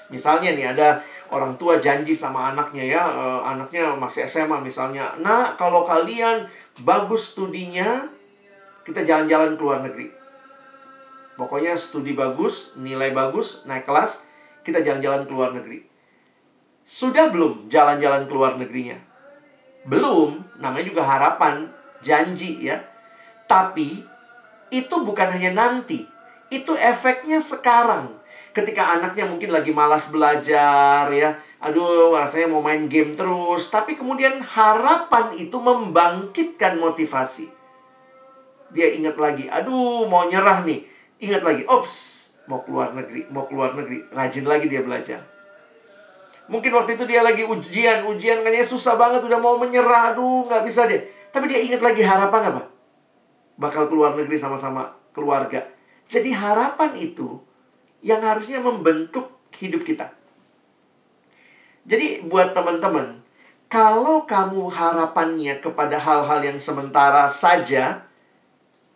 [0.08, 1.03] Misalnya nih ada
[1.36, 5.12] orang tua janji sama anaknya ya, uh, anaknya masih SMA misalnya.
[5.20, 6.47] Nah, kalau kalian
[6.80, 8.08] bagus studinya,
[8.88, 10.08] kita jalan-jalan ke luar negeri.
[11.36, 14.24] Pokoknya studi bagus, nilai bagus, naik kelas,
[14.64, 15.86] kita jalan-jalan ke luar negeri.
[16.88, 18.95] Sudah belum jalan-jalan ke luar negerinya?
[19.83, 21.67] Belum, namanya juga harapan,
[21.99, 22.79] janji ya.
[23.43, 24.07] Tapi
[24.71, 26.07] itu bukan hanya nanti,
[26.47, 28.15] itu efeknya sekarang.
[28.55, 34.39] Ketika anaknya mungkin lagi malas belajar ya, aduh rasanya mau main game terus, tapi kemudian
[34.39, 37.51] harapan itu membangkitkan motivasi.
[38.71, 40.88] Dia ingat lagi, aduh mau nyerah nih.
[41.19, 41.95] Ingat lagi, ops,
[42.47, 45.36] mau keluar negeri, mau keluar negeri, rajin lagi dia belajar
[46.48, 50.64] Mungkin waktu itu dia lagi ujian, ujian kayaknya susah banget, udah mau menyerah, aduh nggak
[50.64, 51.04] bisa deh.
[51.32, 52.62] Tapi dia ingat lagi harapan apa?
[53.60, 55.68] Bakal keluar negeri sama-sama keluarga.
[56.08, 57.43] Jadi harapan itu
[58.00, 59.28] yang harusnya membentuk
[59.60, 60.14] hidup kita.
[61.88, 63.24] Jadi buat teman-teman,
[63.68, 68.08] kalau kamu harapannya kepada hal-hal yang sementara saja,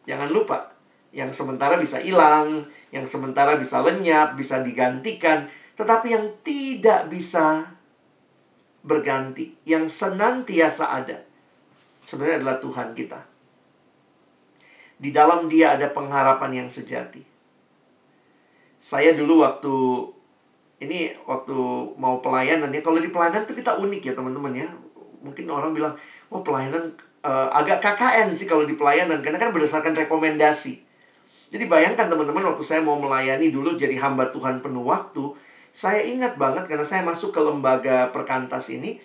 [0.07, 0.71] jangan lupa
[1.11, 2.63] yang sementara bisa hilang,
[2.95, 7.73] yang sementara bisa lenyap, bisa digantikan, tetapi yang tidak bisa
[8.85, 11.17] berganti, yang senantiasa ada,
[12.05, 13.19] sebenarnya adalah Tuhan kita.
[15.01, 17.25] Di dalam Dia ada pengharapan yang sejati.
[18.77, 19.73] Saya dulu waktu
[20.81, 21.57] ini waktu
[21.97, 24.69] mau pelayanan ya, kalau di pelayanan tuh kita unik ya teman-teman ya.
[25.21, 25.93] Mungkin orang bilang,
[26.33, 26.93] oh pelayanan
[27.25, 30.81] uh, agak KKN sih kalau di pelayanan karena kan berdasarkan rekomendasi.
[31.51, 35.35] Jadi bayangkan teman-teman waktu saya mau melayani dulu jadi hamba Tuhan penuh waktu,
[35.71, 38.99] saya ingat banget karena saya masuk ke lembaga perkantas ini,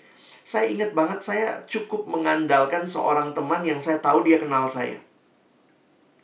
[0.47, 4.99] saya ingat banget saya cukup mengandalkan seorang teman yang saya tahu dia kenal saya.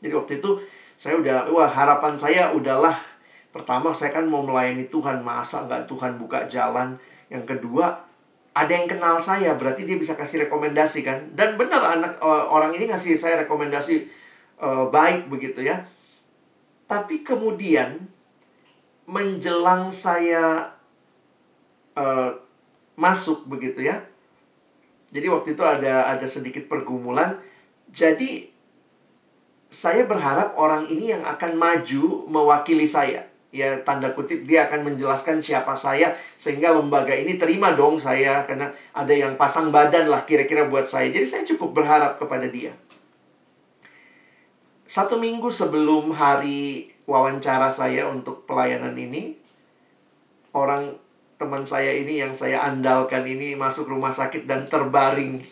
[0.02, 0.58] Jadi waktu itu
[0.98, 2.94] saya udah, wah harapan saya udahlah.
[3.54, 6.98] Pertama saya kan mau melayani Tuhan, masa nggak Tuhan buka jalan.
[7.30, 8.02] Yang kedua,
[8.52, 11.18] ada yang kenal saya, berarti dia bisa kasih rekomendasi kan.
[11.32, 14.06] Dan benar anak uh, orang ini ngasih saya rekomendasi
[14.58, 15.86] uh, baik begitu ya.
[16.86, 18.11] Tapi kemudian
[19.12, 20.72] menjelang saya
[21.92, 22.32] uh,
[22.96, 24.00] masuk begitu ya.
[25.12, 27.36] Jadi waktu itu ada ada sedikit pergumulan.
[27.92, 28.48] Jadi
[29.68, 33.28] saya berharap orang ini yang akan maju mewakili saya.
[33.52, 38.72] Ya tanda kutip dia akan menjelaskan siapa saya sehingga lembaga ini terima dong saya karena
[38.96, 41.12] ada yang pasang badan lah kira-kira buat saya.
[41.12, 42.72] Jadi saya cukup berharap kepada dia.
[44.88, 49.36] Satu minggu sebelum hari wawancara saya untuk pelayanan ini,
[50.56, 50.96] orang
[51.36, 55.44] teman saya ini yang saya andalkan ini masuk rumah sakit dan terbaring.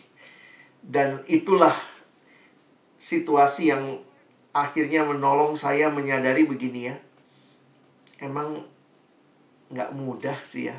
[0.81, 1.75] Dan itulah
[2.97, 4.01] situasi yang
[4.49, 6.97] akhirnya menolong saya menyadari begini ya.
[8.17, 8.65] Emang
[9.69, 10.77] nggak mudah sih ya.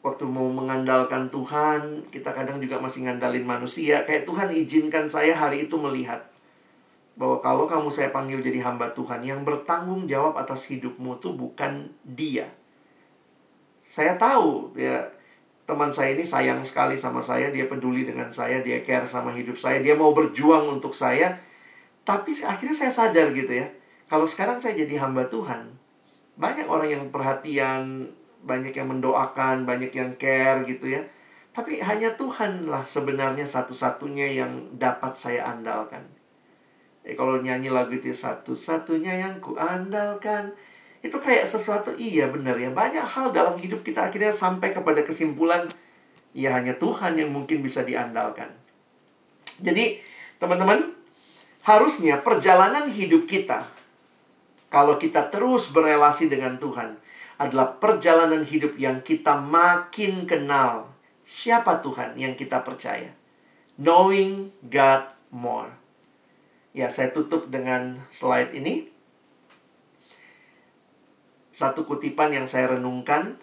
[0.00, 4.02] Waktu mau mengandalkan Tuhan, kita kadang juga masih ngandalin manusia.
[4.08, 6.24] Kayak Tuhan izinkan saya hari itu melihat
[7.20, 11.92] bahwa kalau kamu saya panggil jadi hamba Tuhan yang bertanggung jawab atas hidupmu tuh bukan
[12.00, 12.48] dia.
[13.84, 15.04] Saya tahu ya
[15.68, 19.60] teman saya ini sayang sekali sama saya, dia peduli dengan saya, dia care sama hidup
[19.60, 21.36] saya, dia mau berjuang untuk saya.
[22.08, 23.68] Tapi akhirnya saya sadar gitu ya.
[24.08, 25.76] Kalau sekarang saya jadi hamba Tuhan,
[26.40, 28.08] banyak orang yang perhatian,
[28.48, 31.04] banyak yang mendoakan, banyak yang care gitu ya.
[31.52, 36.19] Tapi hanya Tuhanlah sebenarnya satu-satunya yang dapat saya andalkan.
[37.00, 40.52] Eh, kalau nyanyi lagu itu ya, satu-satunya yang ku andalkan
[41.00, 42.68] itu kayak sesuatu iya benar ya.
[42.68, 45.64] Banyak hal dalam hidup kita akhirnya sampai kepada kesimpulan
[46.36, 48.52] ya hanya Tuhan yang mungkin bisa diandalkan.
[49.64, 49.96] Jadi
[50.36, 50.92] teman-teman
[51.64, 53.64] harusnya perjalanan hidup kita
[54.68, 56.96] kalau kita terus berelasi dengan Tuhan
[57.40, 60.92] adalah perjalanan hidup yang kita makin kenal
[61.24, 63.16] siapa Tuhan yang kita percaya.
[63.80, 65.79] Knowing God more
[66.70, 68.86] Ya, saya tutup dengan slide ini.
[71.50, 73.34] Satu kutipan yang saya renungkan.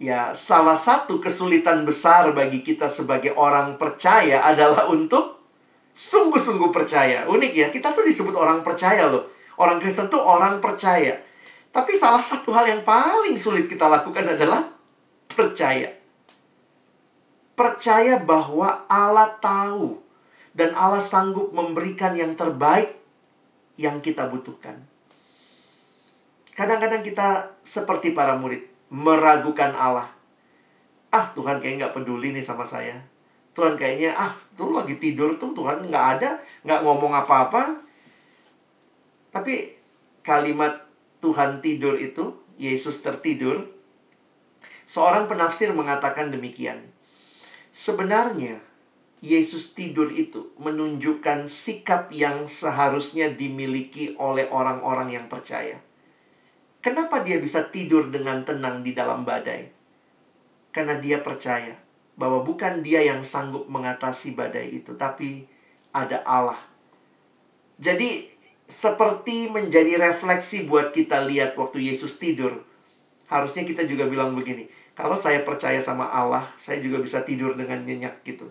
[0.00, 5.40] Ya, salah satu kesulitan besar bagi kita sebagai orang percaya adalah untuk
[5.96, 7.24] sungguh-sungguh percaya.
[7.28, 9.28] Unik ya, kita tuh disebut orang percaya loh.
[9.60, 11.20] Orang Kristen tuh orang percaya.
[11.68, 14.72] Tapi salah satu hal yang paling sulit kita lakukan adalah
[15.28, 15.92] percaya.
[17.52, 19.99] Percaya bahwa Allah tahu
[20.60, 22.92] dan Allah sanggup memberikan yang terbaik
[23.80, 24.76] yang kita butuhkan.
[26.52, 30.12] Kadang-kadang kita seperti para murid, meragukan Allah.
[31.08, 33.00] Ah, Tuhan kayaknya nggak peduli nih sama saya.
[33.56, 36.36] Tuhan kayaknya, ah, tuh lagi tidur tuh, Tuhan nggak ada,
[36.68, 37.80] nggak ngomong apa-apa.
[39.32, 39.72] Tapi
[40.20, 40.76] kalimat
[41.24, 43.64] Tuhan tidur itu, Yesus tertidur,
[44.84, 46.84] seorang penafsir mengatakan demikian.
[47.72, 48.60] Sebenarnya,
[49.20, 55.76] Yesus tidur itu menunjukkan sikap yang seharusnya dimiliki oleh orang-orang yang percaya.
[56.80, 59.68] Kenapa dia bisa tidur dengan tenang di dalam badai?
[60.72, 61.76] Karena dia percaya
[62.16, 65.44] bahwa bukan dia yang sanggup mengatasi badai itu, tapi
[65.92, 66.56] ada Allah.
[67.76, 68.32] Jadi,
[68.64, 72.64] seperti menjadi refleksi buat kita lihat waktu Yesus tidur.
[73.28, 74.64] Harusnya kita juga bilang begini,
[74.96, 78.48] kalau saya percaya sama Allah, saya juga bisa tidur dengan nyenyak gitu.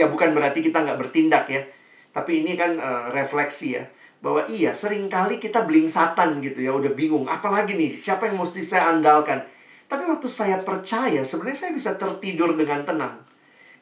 [0.00, 1.60] Ya bukan berarti kita nggak bertindak ya.
[2.08, 3.84] Tapi ini kan uh, refleksi ya.
[4.24, 6.72] Bahwa iya sering kali kita satan gitu ya.
[6.72, 7.28] Udah bingung.
[7.28, 9.44] Apalagi nih siapa yang mesti saya andalkan.
[9.84, 13.20] Tapi waktu saya percaya sebenarnya saya bisa tertidur dengan tenang.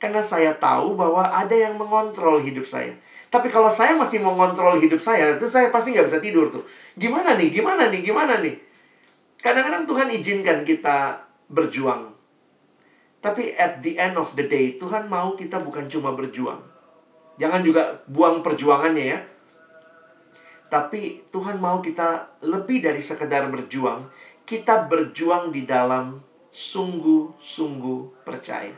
[0.03, 2.99] Karena saya tahu bahwa ada yang mengontrol hidup saya.
[3.29, 6.65] Tapi kalau saya masih mengontrol hidup saya, itu saya pasti nggak bisa tidur tuh.
[6.97, 7.53] Gimana nih?
[7.53, 8.01] Gimana nih?
[8.01, 8.57] Gimana nih?
[9.39, 12.18] Kadang-kadang Tuhan izinkan kita berjuang.
[13.19, 16.63] Tapi at the end of the day, Tuhan mau kita bukan cuma berjuang.
[17.39, 19.21] Jangan juga buang perjuangannya ya.
[20.69, 24.07] Tapi Tuhan mau kita lebih dari sekedar berjuang.
[24.47, 28.75] Kita berjuang di dalam sungguh-sungguh percaya.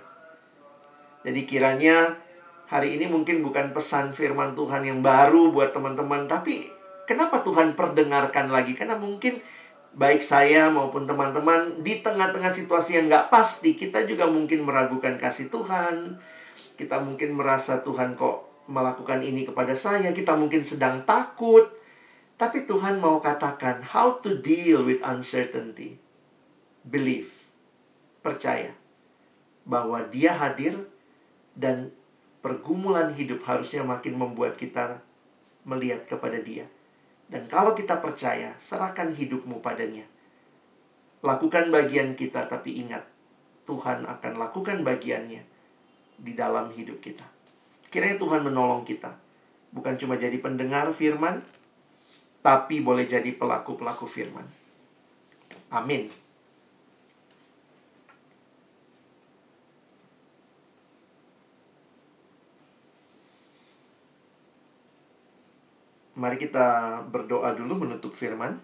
[1.20, 2.16] Jadi kiranya
[2.70, 6.64] hari ini mungkin bukan pesan firman Tuhan yang baru buat teman-teman, tapi
[7.04, 8.72] kenapa Tuhan perdengarkan lagi?
[8.72, 9.36] Karena mungkin
[9.94, 15.50] baik saya maupun teman-teman di tengah-tengah situasi yang nggak pasti, kita juga mungkin meragukan kasih
[15.50, 16.18] Tuhan.
[16.78, 21.66] Kita mungkin merasa Tuhan kok melakukan ini kepada saya, kita mungkin sedang takut.
[22.40, 26.00] Tapi Tuhan mau katakan how to deal with uncertainty.
[26.86, 27.28] Believe.
[28.24, 28.72] Percaya
[29.68, 30.88] bahwa Dia hadir
[31.52, 31.92] dan
[32.40, 35.04] pergumulan hidup harusnya makin membuat kita
[35.68, 36.64] melihat kepada Dia.
[37.30, 40.02] Dan kalau kita percaya, serahkan hidupmu padanya.
[41.22, 43.06] Lakukan bagian kita, tapi ingat,
[43.62, 45.46] Tuhan akan lakukan bagiannya
[46.18, 47.22] di dalam hidup kita.
[47.86, 49.14] Kiranya Tuhan menolong kita.
[49.70, 51.46] Bukan cuma jadi pendengar firman,
[52.42, 54.50] tapi boleh jadi pelaku-pelaku firman.
[55.70, 56.10] Amin.
[66.18, 68.58] Mari kita berdoa dulu menutup firman.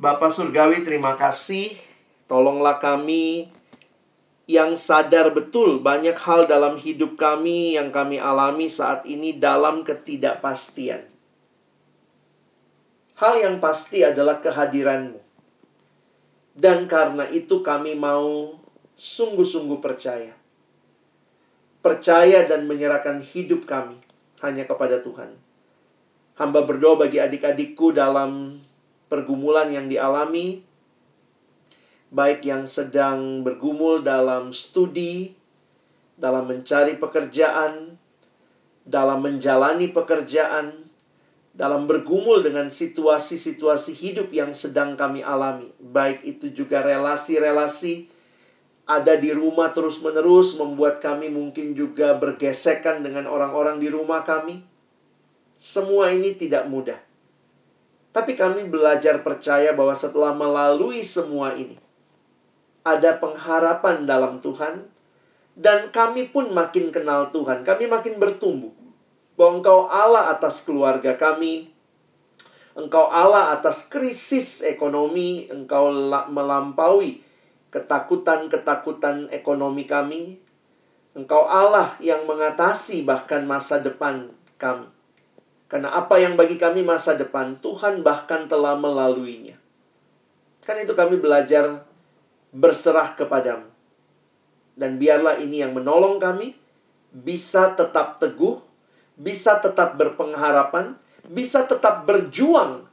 [0.00, 1.76] Bapak Surgawi, terima kasih.
[2.24, 3.52] Tolonglah kami
[4.48, 11.04] yang sadar betul banyak hal dalam hidup kami yang kami alami saat ini dalam ketidakpastian.
[13.16, 15.20] Hal yang pasti adalah kehadiranmu.
[16.56, 18.56] Dan karena itu kami mau
[18.96, 20.32] sungguh-sungguh percaya.
[21.84, 24.05] Percaya dan menyerahkan hidup kami
[24.44, 25.36] hanya kepada Tuhan.
[26.36, 28.60] Hamba berdoa bagi adik-adikku dalam
[29.08, 30.60] pergumulan yang dialami,
[32.12, 35.32] baik yang sedang bergumul dalam studi,
[36.16, 37.96] dalam mencari pekerjaan,
[38.84, 40.86] dalam menjalani pekerjaan,
[41.56, 48.15] dalam bergumul dengan situasi-situasi hidup yang sedang kami alami, baik itu juga relasi-relasi
[48.86, 54.62] ada di rumah terus-menerus membuat kami mungkin juga bergesekan dengan orang-orang di rumah kami.
[55.58, 56.96] Semua ini tidak mudah.
[58.14, 61.76] Tapi kami belajar percaya bahwa setelah melalui semua ini,
[62.86, 64.86] ada pengharapan dalam Tuhan,
[65.58, 67.66] dan kami pun makin kenal Tuhan.
[67.66, 68.72] Kami makin bertumbuh.
[69.36, 71.74] Bahwa Engkau Allah atas keluarga kami,
[72.72, 75.92] Engkau Allah atas krisis ekonomi, Engkau
[76.30, 77.25] melampaui
[77.76, 80.40] ketakutan-ketakutan ekonomi kami.
[81.12, 84.88] Engkau Allah yang mengatasi bahkan masa depan kami.
[85.68, 89.60] Karena apa yang bagi kami masa depan, Tuhan bahkan telah melaluinya.
[90.64, 91.84] Kan itu kami belajar
[92.48, 93.68] berserah kepadamu.
[94.72, 96.56] Dan biarlah ini yang menolong kami
[97.12, 98.60] bisa tetap teguh,
[99.20, 100.96] bisa tetap berpengharapan,
[101.28, 102.88] bisa tetap berjuang.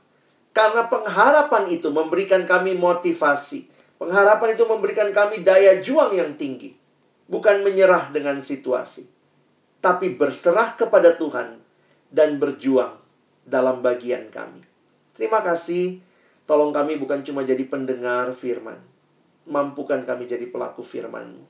[0.52, 3.73] Karena pengharapan itu memberikan kami motivasi
[4.04, 6.76] Pengharapan itu memberikan kami daya juang yang tinggi.
[7.32, 9.08] Bukan menyerah dengan situasi.
[9.80, 11.56] Tapi berserah kepada Tuhan
[12.12, 13.00] dan berjuang
[13.48, 14.60] dalam bagian kami.
[15.16, 16.04] Terima kasih.
[16.44, 18.84] Tolong kami bukan cuma jadi pendengar firman.
[19.48, 21.48] Mampukan kami jadi pelaku firman-Mu.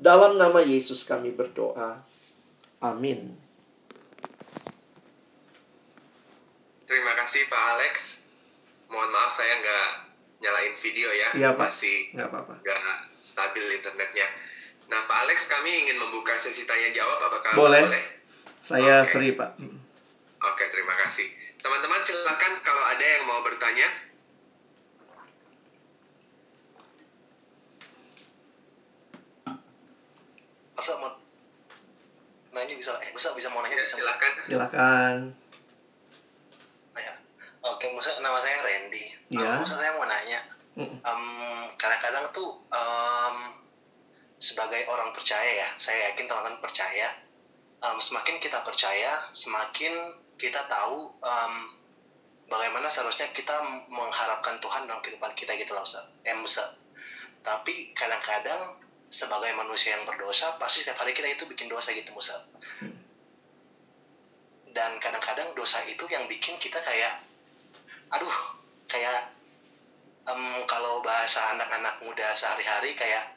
[0.00, 2.00] Dalam nama Yesus kami berdoa.
[2.80, 3.36] Amin.
[6.88, 8.24] Terima kasih Pak Alex.
[8.88, 10.09] Mohon maaf saya nggak
[10.40, 11.68] nyalain video ya, Iya, Pak.
[11.68, 12.54] masih Nggak apa-apa.
[12.58, 12.80] nggak
[13.20, 14.26] stabil internetnya.
[14.88, 17.20] Nah, Pak Alex, kami ingin membuka sesi tanya jawab.
[17.22, 17.84] Apakah Boleh.
[17.86, 18.04] boleh?
[18.58, 19.14] Saya Oke.
[19.14, 19.54] free, Pak.
[20.40, 21.28] Oke, terima kasih.
[21.56, 23.86] Teman-teman silakan kalau ada yang mau bertanya.
[30.74, 31.12] Masa mau
[32.50, 34.32] nanya bisa eh bisa bisa mau nanya Ya, bisa silakan.
[34.42, 35.16] Silakan.
[37.60, 37.68] Ya.
[37.76, 39.04] Oke, Musa nama saya Randy.
[39.36, 39.44] Iya.
[39.44, 40.40] Um, Musa saya mau nanya.
[40.80, 41.24] Em,
[41.76, 43.36] kadang-kadang tuh em,
[44.40, 47.12] sebagai orang percaya ya, saya yakin teman-teman percaya.
[47.80, 49.92] em, semakin kita percaya, semakin
[50.36, 51.52] kita tahu em,
[52.50, 53.56] bagaimana seharusnya kita
[53.88, 56.08] mengharapkan Tuhan dalam kehidupan kita gitu loh, Ustaz.
[56.24, 56.76] Eh, Musa.
[57.40, 62.36] Tapi kadang-kadang sebagai manusia yang berdosa, pasti setiap hari kita itu bikin dosa gitu, Musa.
[64.70, 67.26] Dan kadang-kadang dosa itu yang bikin kita kayak,
[68.10, 68.36] aduh,
[68.90, 69.30] kayak
[70.26, 73.34] em, kalau bahasa anak-anak muda sehari-hari kayak,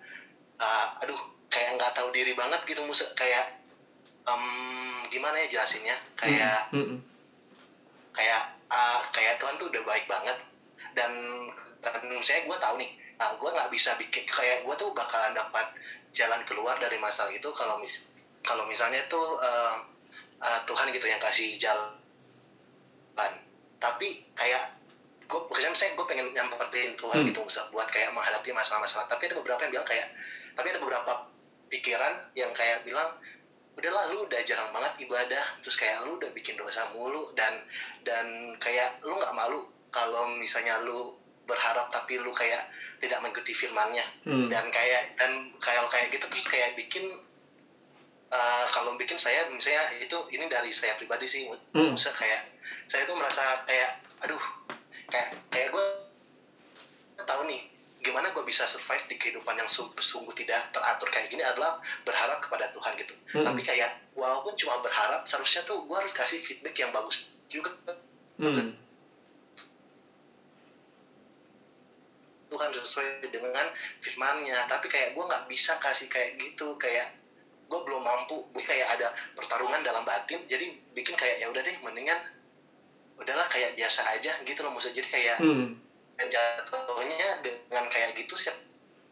[0.59, 1.17] uh, aduh,
[1.49, 3.05] kayak nggak tahu diri banget gitu, Musa.
[3.13, 3.53] Kayak,
[4.25, 4.43] em,
[5.13, 5.97] gimana ya jelasinnya?
[6.17, 6.97] Kayak, Mm-mm.
[8.13, 10.37] kayak, ah, kayak Tuhan tuh udah baik banget.
[10.93, 11.09] dan
[11.81, 15.73] dan saya gue tahu nih nah, gue nggak bisa bikin kayak gue tuh bakalan dapat
[16.13, 17.97] jalan keluar dari masalah itu kalau mis
[18.45, 19.81] kalau misalnya tuh uh,
[20.37, 21.97] uh, Tuhan gitu yang kasih jalan
[23.83, 24.79] tapi kayak
[25.27, 27.27] gue bukan saya gue pengen nyamperin Tuhan Hmm.
[27.27, 30.07] gitu Musa, buat kayak menghadapi masalah-masalah tapi ada beberapa yang bilang kayak
[30.55, 31.11] tapi ada beberapa
[31.67, 33.17] pikiran yang kayak bilang
[33.73, 37.65] udahlah lu udah jarang banget ibadah terus kayak lu udah bikin dosa mulu dan
[38.05, 38.25] dan
[38.61, 42.61] kayak lu nggak malu kalau misalnya lu berharap tapi lu kayak
[43.01, 44.47] tidak mengikuti firmannya Hmm.
[44.47, 47.09] dan kayak dan kayak kayak gitu terus kayak bikin
[48.29, 51.97] uh, kalau bikin saya misalnya itu ini dari saya pribadi sih Hmm.
[51.97, 52.52] Kayak
[52.93, 54.43] saya tuh merasa kayak aduh
[55.09, 55.85] kayak kayak gue
[57.25, 57.65] tahu nih
[58.05, 62.45] gimana gue bisa survive di kehidupan yang sungguh, sungguh tidak teratur kayak gini adalah berharap
[62.45, 63.49] kepada Tuhan gitu Hmm.
[63.49, 67.73] tapi kayak walaupun cuma berharap seharusnya tuh gue harus kasih feedback yang bagus juga
[68.37, 68.77] Hmm.
[72.53, 73.73] Tuhan sesuai dengan
[74.05, 77.09] firmannya tapi kayak gue nggak bisa kasih kayak gitu kayak
[77.65, 81.77] gue belum mampu gue kayak ada pertarungan dalam batin jadi bikin kayak ya udah deh
[81.81, 82.21] mendingan
[83.17, 85.67] udahlah kayak biasa aja gitu loh maksudnya jadi kayak Hmm.
[86.17, 88.53] dan jatuhnya dengan kayak gitu sih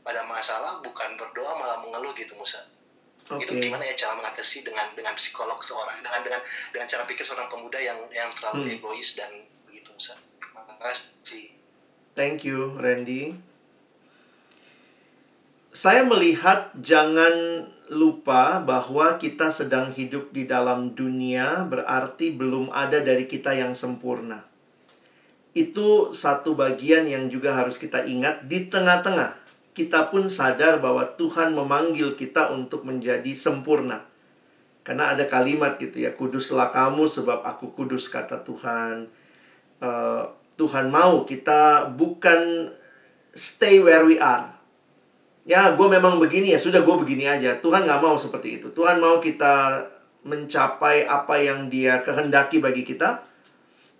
[0.02, 2.58] pada masalah bukan berdoa malah mengeluh gitu Musa
[3.30, 3.46] Oke.
[3.46, 6.42] itu gimana ya cara mengatasi dengan dengan psikolog seorang dengan dengan
[6.74, 8.74] dengan cara pikir seorang pemuda yang yang terlalu Hmm.
[8.76, 9.30] egois dan
[9.70, 10.18] begitu Musa
[10.52, 11.54] makasih
[12.12, 13.40] Thank you, Randy.
[15.72, 17.32] Saya melihat jangan
[17.92, 24.48] lupa bahwa kita sedang hidup di dalam dunia berarti belum ada dari kita yang sempurna.
[25.52, 29.36] Itu satu bagian yang juga harus kita ingat di tengah-tengah.
[29.76, 34.08] Kita pun sadar bahwa Tuhan memanggil kita untuk menjadi sempurna.
[34.88, 39.12] Karena ada kalimat gitu ya, kuduslah kamu sebab aku kudus kata Tuhan.
[39.84, 40.24] Eh,
[40.56, 42.72] Tuhan mau kita bukan
[43.36, 44.61] stay where we are.
[45.42, 47.58] Ya, gue memang begini ya, sudah gue begini aja.
[47.58, 48.70] Tuhan nggak mau seperti itu.
[48.70, 49.82] Tuhan mau kita
[50.22, 53.26] mencapai apa yang dia kehendaki bagi kita.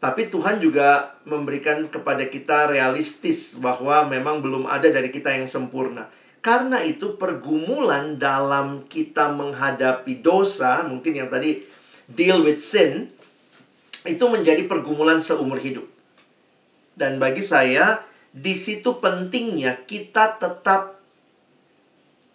[0.02, 6.10] Tapi Tuhan juga memberikan kepada kita realistis bahwa memang belum ada dari kita yang sempurna.
[6.42, 11.62] Karena itu pergumulan dalam kita menghadapi dosa, mungkin yang tadi
[12.10, 13.14] deal with sin,
[14.06, 15.86] itu menjadi pergumulan seumur hidup.
[16.98, 18.02] Dan bagi saya,
[18.34, 21.01] di situ pentingnya kita tetap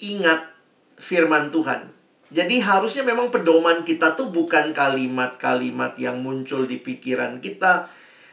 [0.01, 0.53] ingat
[0.97, 1.93] firman Tuhan.
[2.27, 7.87] Jadi harusnya memang pedoman kita tuh bukan kalimat-kalimat yang muncul di pikiran kita.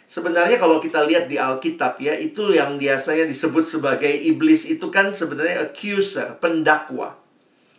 [0.09, 5.13] Sebenarnya kalau kita lihat di Alkitab ya, itu yang biasanya disebut sebagai iblis itu kan
[5.13, 7.17] sebenarnya accuser, pendakwa.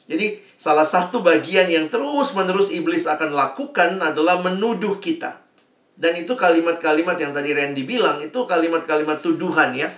[0.07, 5.41] Jadi salah satu bagian yang terus-menerus iblis akan lakukan adalah menuduh kita.
[5.95, 9.91] Dan itu kalimat-kalimat yang tadi Randy bilang, itu kalimat-kalimat tuduhan ya.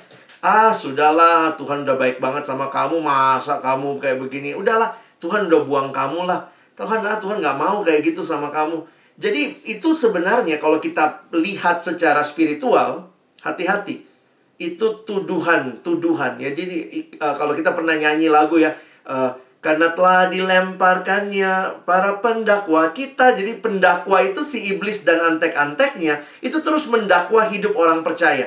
[0.47, 4.55] Ah, sudahlah, Tuhan udah baik banget sama kamu, masa kamu kayak begini?
[4.55, 6.47] Udahlah, Tuhan udah buang kamu lah.
[6.79, 8.87] Tuhan, ah, Tuhan gak mau kayak gitu sama kamu.
[9.19, 13.11] Jadi itu sebenarnya kalau kita lihat secara spiritual,
[13.43, 14.07] hati-hati.
[14.55, 16.55] Itu tuduhan, tuduhan ya.
[16.55, 18.71] Jadi uh, kalau kita pernah nyanyi lagu ya,
[19.03, 26.63] uh, karena telah dilemparkannya para pendakwa kita jadi pendakwa itu si iblis dan antek-anteknya itu
[26.63, 28.47] terus mendakwa hidup orang percaya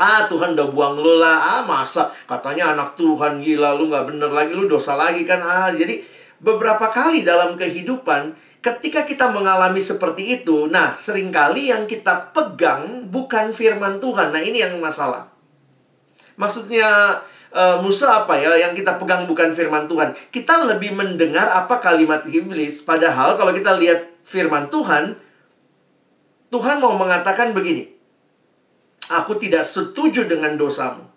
[0.00, 4.32] ah Tuhan udah buang lu lah ah masa katanya anak Tuhan gila lu nggak bener
[4.32, 6.00] lagi lu dosa lagi kan ah jadi
[6.40, 8.32] beberapa kali dalam kehidupan
[8.64, 14.40] ketika kita mengalami seperti itu nah sering kali yang kita pegang bukan firman Tuhan nah
[14.40, 15.28] ini yang masalah
[16.40, 17.20] maksudnya
[17.50, 20.14] Uh, Musa apa ya yang kita pegang bukan firman Tuhan.
[20.30, 22.78] Kita lebih mendengar apa kalimat iblis.
[22.78, 25.18] Padahal kalau kita lihat firman Tuhan,
[26.54, 27.90] Tuhan mau mengatakan begini.
[29.10, 31.10] Aku tidak setuju dengan dosamu.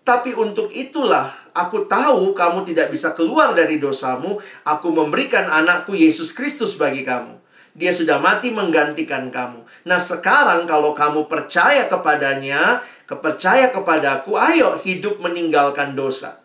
[0.00, 4.40] Tapi untuk itulah aku tahu kamu tidak bisa keluar dari dosamu.
[4.64, 7.36] Aku memberikan anakku Yesus Kristus bagi kamu.
[7.76, 9.62] Dia sudah mati menggantikan kamu.
[9.86, 16.40] Nah sekarang kalau kamu percaya kepadanya, kepercaya kepadaku, ayo hidup meninggalkan dosa.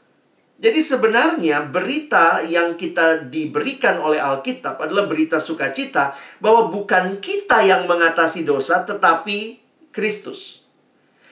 [0.55, 7.83] Jadi sebenarnya berita yang kita diberikan oleh Alkitab adalah berita sukacita bahwa bukan kita yang
[7.89, 9.64] mengatasi dosa tetapi
[9.95, 10.67] Kristus.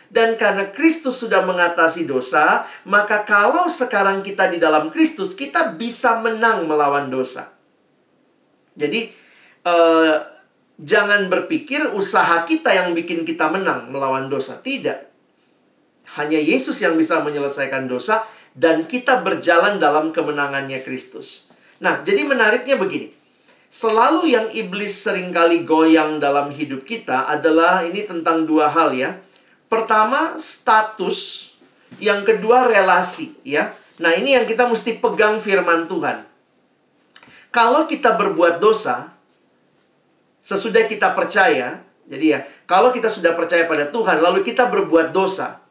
[0.08, 6.22] Dan karena Kristus sudah mengatasi dosa, maka kalau sekarang kita di dalam Kristus, kita bisa
[6.24, 7.50] menang melawan dosa.
[8.78, 9.10] Jadi
[9.66, 10.16] eh,
[10.78, 14.62] jangan berpikir usaha kita yang bikin kita menang melawan dosa.
[14.62, 15.12] Tidak.
[16.22, 18.22] Hanya Yesus yang bisa menyelesaikan dosa
[18.54, 21.50] dan kita berjalan dalam kemenangannya Kristus.
[21.82, 23.23] Nah, jadi menariknya begini.
[23.74, 29.18] Selalu yang iblis sering kali goyang dalam hidup kita adalah ini tentang dua hal ya.
[29.66, 31.50] Pertama, status.
[31.98, 33.74] Yang kedua, relasi, ya.
[33.98, 36.22] Nah, ini yang kita mesti pegang firman Tuhan.
[37.50, 39.10] Kalau kita berbuat dosa,
[40.38, 45.66] sesudah kita percaya, jadi ya, kalau kita sudah percaya pada Tuhan, lalu kita berbuat dosa,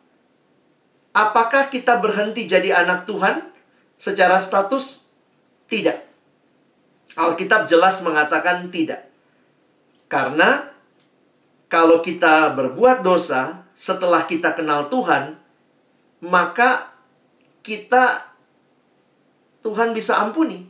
[1.14, 3.46] apakah kita berhenti jadi anak Tuhan
[3.94, 5.06] secara status?
[5.70, 6.11] Tidak.
[7.16, 9.08] Alkitab jelas mengatakan tidak.
[10.08, 10.68] Karena
[11.68, 15.36] kalau kita berbuat dosa setelah kita kenal Tuhan,
[16.24, 16.92] maka
[17.64, 18.28] kita
[19.64, 20.68] Tuhan bisa ampuni.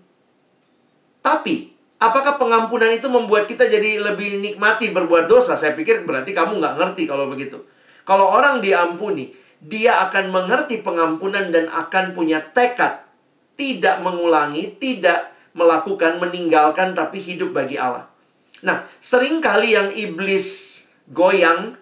[1.22, 5.55] Tapi, apakah pengampunan itu membuat kita jadi lebih nikmati berbuat dosa?
[5.55, 7.62] Saya pikir berarti kamu nggak ngerti kalau begitu.
[8.03, 9.30] Kalau orang diampuni,
[9.62, 13.03] dia akan mengerti pengampunan dan akan punya tekad
[13.55, 18.09] tidak mengulangi, tidak melakukan, meninggalkan, tapi hidup bagi Allah.
[18.62, 20.80] Nah, sering kali yang iblis
[21.11, 21.76] goyang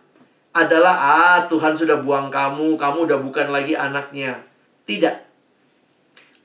[0.50, 4.42] adalah, ah Tuhan sudah buang kamu, kamu udah bukan lagi anaknya.
[4.88, 5.16] Tidak.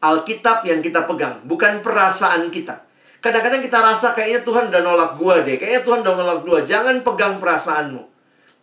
[0.06, 2.86] Alkitab yang kita pegang, bukan perasaan kita.
[3.26, 5.58] Kadang-kadang kita rasa kayaknya Tuhan udah nolak gua deh.
[5.58, 6.62] Kayaknya Tuhan udah nolak gua.
[6.62, 8.06] Jangan pegang perasaanmu.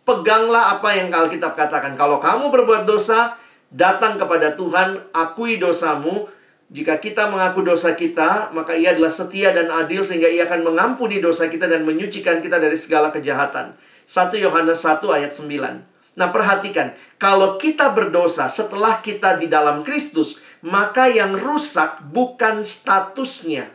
[0.07, 1.99] Peganglah apa yang Alkitab katakan.
[1.99, 3.35] Kalau kamu berbuat dosa,
[3.67, 6.31] datang kepada Tuhan, akui dosamu.
[6.73, 11.21] Jika kita mengaku dosa kita, maka ia adalah setia dan adil sehingga ia akan mengampuni
[11.21, 13.77] dosa kita dan menyucikan kita dari segala kejahatan.
[14.09, 16.17] 1 Yohanes 1 ayat 9.
[16.17, 23.69] Nah, perhatikan, kalau kita berdosa setelah kita di dalam Kristus, maka yang rusak bukan statusnya,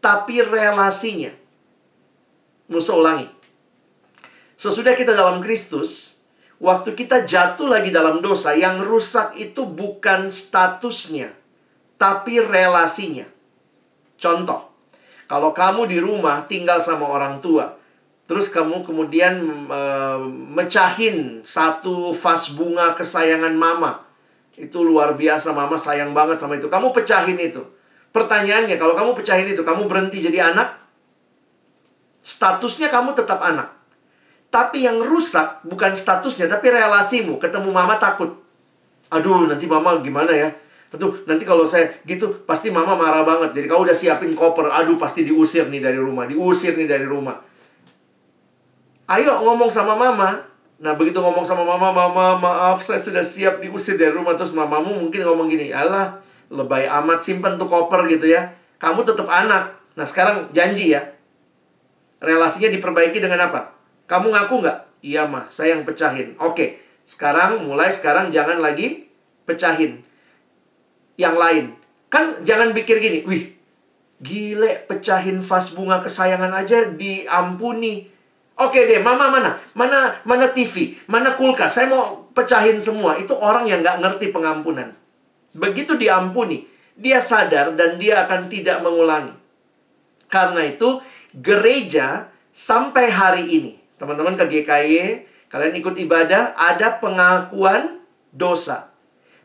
[0.00, 1.36] tapi relasinya.
[2.72, 3.28] Musuh ulangi.
[4.56, 6.20] Sesudah kita dalam Kristus,
[6.56, 11.39] waktu kita jatuh lagi dalam dosa, yang rusak itu bukan statusnya,
[12.00, 13.28] tapi relasinya.
[14.16, 14.72] Contoh,
[15.28, 17.76] kalau kamu di rumah tinggal sama orang tua,
[18.24, 19.36] terus kamu kemudian
[19.68, 19.80] e,
[20.56, 24.08] mecahin satu vas bunga kesayangan mama,
[24.56, 26.72] itu luar biasa, mama sayang banget sama itu.
[26.72, 27.60] Kamu pecahin itu.
[28.16, 30.80] Pertanyaannya, kalau kamu pecahin itu, kamu berhenti jadi anak?
[32.24, 33.76] Statusnya kamu tetap anak.
[34.50, 37.38] Tapi yang rusak bukan statusnya, tapi relasimu.
[37.38, 38.34] Ketemu mama takut.
[39.14, 40.50] Aduh, nanti mama gimana ya?
[40.90, 43.54] Aduh, nanti kalau saya gitu, pasti mama marah banget.
[43.54, 44.66] Jadi kau udah siapin koper.
[44.66, 46.26] Aduh, pasti diusir nih dari rumah.
[46.26, 47.38] Diusir nih dari rumah.
[49.06, 50.34] Ayo ngomong sama mama.
[50.80, 54.34] Nah, begitu ngomong sama mama, mama, maaf, saya sudah siap diusir dari rumah.
[54.34, 56.18] Terus mamamu mungkin ngomong gini, Alah,
[56.50, 58.50] lebay amat, simpen tuh koper gitu ya.
[58.82, 59.78] Kamu tetap anak.
[59.94, 61.06] Nah, sekarang janji ya.
[62.18, 63.78] Relasinya diperbaiki dengan apa?
[64.10, 64.78] Kamu ngaku nggak?
[65.06, 66.34] Iya mah, saya yang pecahin.
[66.42, 69.08] Oke, sekarang mulai sekarang jangan lagi
[69.48, 70.02] pecahin.
[71.20, 71.64] Yang lain.
[72.08, 73.52] Kan jangan pikir gini, wih,
[74.24, 78.08] gile pecahin vas bunga kesayangan aja diampuni.
[78.56, 79.60] Oke deh, mama mana?
[79.76, 80.96] Mana mana TV?
[81.08, 81.76] Mana kulkas?
[81.76, 83.20] Saya mau pecahin semua.
[83.20, 84.96] Itu orang yang nggak ngerti pengampunan.
[85.52, 86.64] Begitu diampuni,
[86.96, 89.32] dia sadar dan dia akan tidak mengulangi.
[90.30, 91.02] Karena itu,
[91.36, 94.96] gereja sampai hari ini teman-teman ke GKY,
[95.52, 98.00] kalian ikut ibadah, ada pengakuan
[98.32, 98.89] dosa.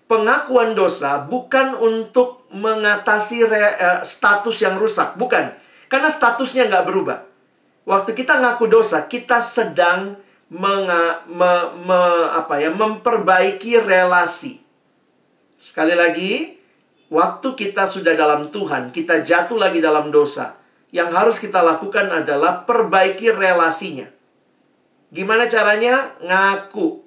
[0.06, 5.49] Pengakuan dosa bukan untuk mengatasi re, uh, status yang rusak, bukan.
[5.89, 7.26] Karena statusnya nggak berubah.
[7.86, 10.18] Waktu kita ngaku dosa, kita sedang
[10.49, 11.51] menga, me,
[11.86, 12.01] me,
[12.34, 14.62] apa ya, memperbaiki relasi.
[15.58, 16.58] Sekali lagi,
[17.14, 20.58] waktu kita sudah dalam Tuhan, kita jatuh lagi dalam dosa.
[20.93, 24.10] Yang harus kita lakukan adalah perbaiki relasinya.
[25.14, 26.14] Gimana caranya?
[26.22, 27.05] Ngaku.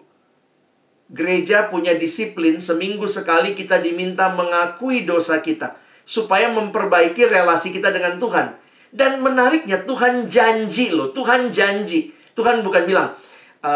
[1.08, 5.80] Gereja punya disiplin, seminggu sekali kita diminta mengakui dosa kita.
[6.04, 8.52] Supaya memperbaiki relasi kita dengan Tuhan.
[8.92, 11.08] Dan menariknya, Tuhan janji loh.
[11.12, 12.12] Tuhan janji.
[12.36, 13.16] Tuhan bukan bilang,
[13.60, 13.72] e,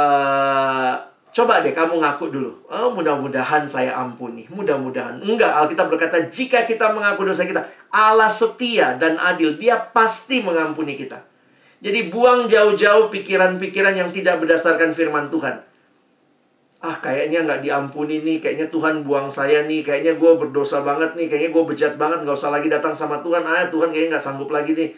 [1.33, 2.51] coba deh kamu ngaku dulu.
[2.69, 4.45] Oh, mudah-mudahan saya ampuni.
[4.53, 5.25] Mudah-mudahan.
[5.25, 9.57] Enggak, Alkitab berkata, jika kita mengaku dosa kita, Allah setia dan adil.
[9.57, 11.21] Dia pasti mengampuni kita.
[11.81, 15.72] Jadi buang jauh-jauh pikiran-pikiran yang tidak berdasarkan firman Tuhan.
[16.83, 18.43] Ah, kayaknya nggak diampuni nih.
[18.43, 19.87] Kayaknya Tuhan buang saya nih.
[19.87, 21.31] Kayaknya gue berdosa banget nih.
[21.31, 22.27] Kayaknya gue bejat banget.
[22.27, 23.47] Nggak usah lagi datang sama Tuhan.
[23.47, 24.91] Ah, Tuhan kayaknya nggak sanggup lagi nih.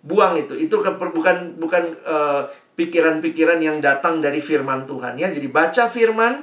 [0.00, 0.56] Buang itu.
[0.56, 2.48] Itu ke, bukan bukan uh,
[2.80, 5.28] pikiran-pikiran yang datang dari firman Tuhan ya.
[5.28, 6.40] Jadi baca firman,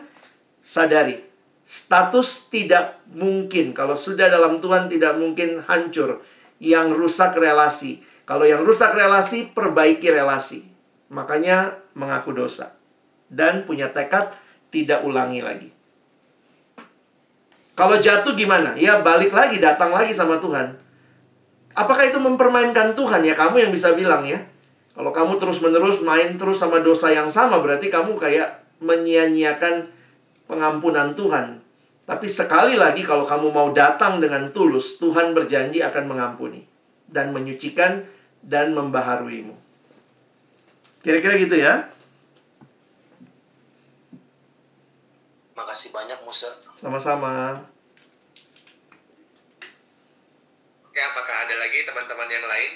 [0.62, 1.18] sadari.
[1.66, 3.74] Status tidak mungkin.
[3.74, 6.22] Kalau sudah dalam Tuhan tidak mungkin hancur.
[6.62, 10.64] Yang rusak relasi kalau yang rusak relasi, perbaiki relasi.
[11.12, 12.72] Makanya mengaku dosa.
[13.28, 14.32] Dan punya tekad
[14.74, 15.70] tidak ulangi lagi.
[17.78, 18.74] Kalau jatuh gimana?
[18.74, 20.74] Ya balik lagi, datang lagi sama Tuhan.
[21.78, 23.22] Apakah itu mempermainkan Tuhan?
[23.22, 24.42] Ya kamu yang bisa bilang ya.
[24.94, 29.90] Kalau kamu terus-menerus main terus sama dosa yang sama, berarti kamu kayak menyia-nyiakan
[30.46, 31.66] pengampunan Tuhan.
[32.06, 36.62] Tapi sekali lagi kalau kamu mau datang dengan tulus, Tuhan berjanji akan mengampuni
[37.10, 38.06] dan menyucikan
[38.46, 39.56] dan membaharuimu.
[41.02, 41.93] Kira-kira gitu ya.
[45.74, 46.54] Makasih banyak Musa.
[46.78, 47.66] Sama-sama.
[50.86, 52.72] Oke, apakah ada lagi teman-teman yang lain?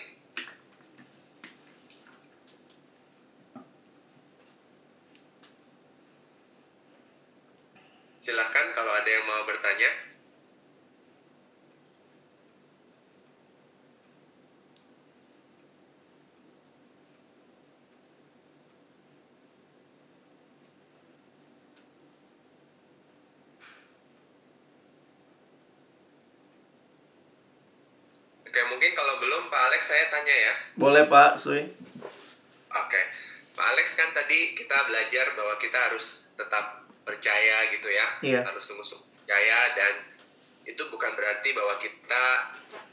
[8.25, 10.06] Silahkan kalau ada yang mau bertanya.
[28.57, 30.53] Oke, mungkin kalau belum Pak Alex saya tanya ya.
[30.81, 31.61] Boleh Pak Sui?
[32.73, 33.01] Oke,
[33.53, 38.41] Pak Alex kan tadi kita belajar bahwa kita harus tetap percaya gitu ya, Iya.
[38.49, 39.93] harus sungguh-sungguh percaya dan
[40.65, 42.25] itu bukan berarti bahwa kita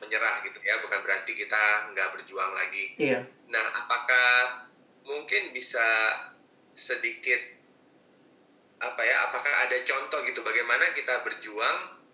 [0.04, 3.00] menyerah gitu ya, bukan berarti kita nggak berjuang lagi.
[3.00, 3.24] Iya.
[3.48, 4.68] Nah, apakah
[5.08, 5.88] mungkin bisa
[6.76, 7.40] sedikit
[8.84, 9.32] apa ya?
[9.32, 12.04] Apakah ada contoh gitu bagaimana kita berjuang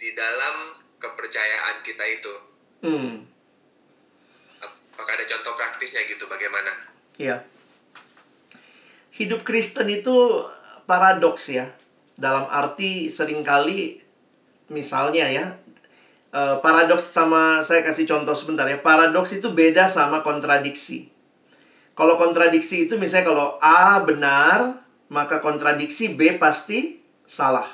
[0.00, 2.55] di dalam kepercayaan kita itu?
[2.86, 3.26] Hmm.
[4.94, 6.70] Apakah ada contoh praktisnya gitu bagaimana?
[7.18, 7.42] Iya.
[9.10, 10.14] Hidup Kristen itu
[10.86, 11.66] paradoks ya.
[12.14, 13.98] Dalam arti sering kali
[14.70, 15.46] misalnya ya
[16.30, 18.78] eh, paradoks sama saya kasih contoh sebentar ya.
[18.78, 21.10] Paradoks itu beda sama kontradiksi.
[21.98, 27.66] Kalau kontradiksi itu misalnya kalau A benar, maka kontradiksi B pasti salah.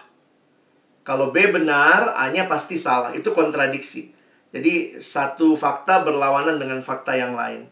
[1.03, 3.11] Kalau B benar, A-nya pasti salah.
[3.11, 4.15] Itu kontradiksi.
[4.53, 7.67] Jadi satu fakta berlawanan dengan fakta yang lain.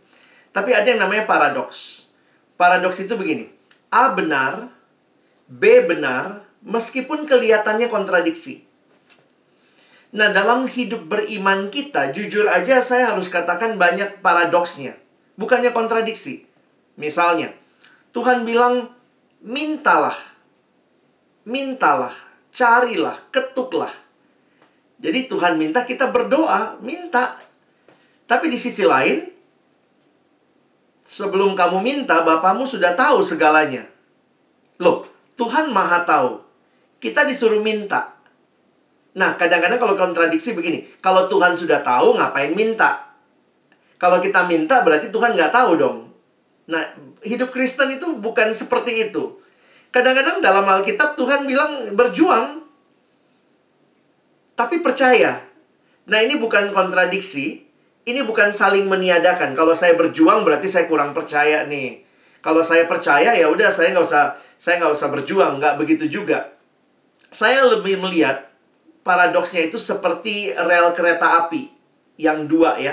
[0.50, 2.08] Tapi ada yang namanya paradoks.
[2.56, 3.52] Paradoks itu begini.
[3.92, 4.72] A benar,
[5.46, 8.64] B benar, meskipun kelihatannya kontradiksi.
[10.10, 14.98] Nah, dalam hidup beriman kita, jujur aja saya harus katakan banyak paradoksnya.
[15.38, 16.50] Bukannya kontradiksi.
[16.98, 17.54] Misalnya,
[18.10, 18.90] Tuhan bilang,
[19.38, 20.18] mintalah.
[21.46, 22.12] Mintalah,
[22.50, 23.94] carilah, ketuklah.
[25.00, 27.40] Jadi Tuhan minta kita berdoa, minta.
[28.28, 29.24] Tapi di sisi lain,
[31.02, 33.88] sebelum kamu minta, Bapamu sudah tahu segalanya.
[34.78, 35.02] Loh,
[35.40, 36.44] Tuhan maha tahu.
[37.00, 38.12] Kita disuruh minta.
[39.16, 40.86] Nah, kadang-kadang kalau kontradiksi begini.
[41.00, 43.16] Kalau Tuhan sudah tahu, ngapain minta?
[43.96, 45.98] Kalau kita minta, berarti Tuhan nggak tahu dong.
[46.70, 46.84] Nah,
[47.24, 49.40] hidup Kristen itu bukan seperti itu.
[49.90, 52.59] Kadang-kadang dalam Alkitab Tuhan bilang berjuang,
[54.60, 55.40] tapi percaya.
[56.04, 57.64] Nah, ini bukan kontradiksi,
[58.04, 59.56] ini bukan saling meniadakan.
[59.56, 62.04] Kalau saya berjuang berarti saya kurang percaya nih.
[62.44, 66.52] Kalau saya percaya ya udah saya nggak usah saya nggak usah berjuang, nggak begitu juga.
[67.32, 68.52] Saya lebih melihat
[69.00, 71.72] paradoksnya itu seperti rel kereta api
[72.20, 72.92] yang dua ya.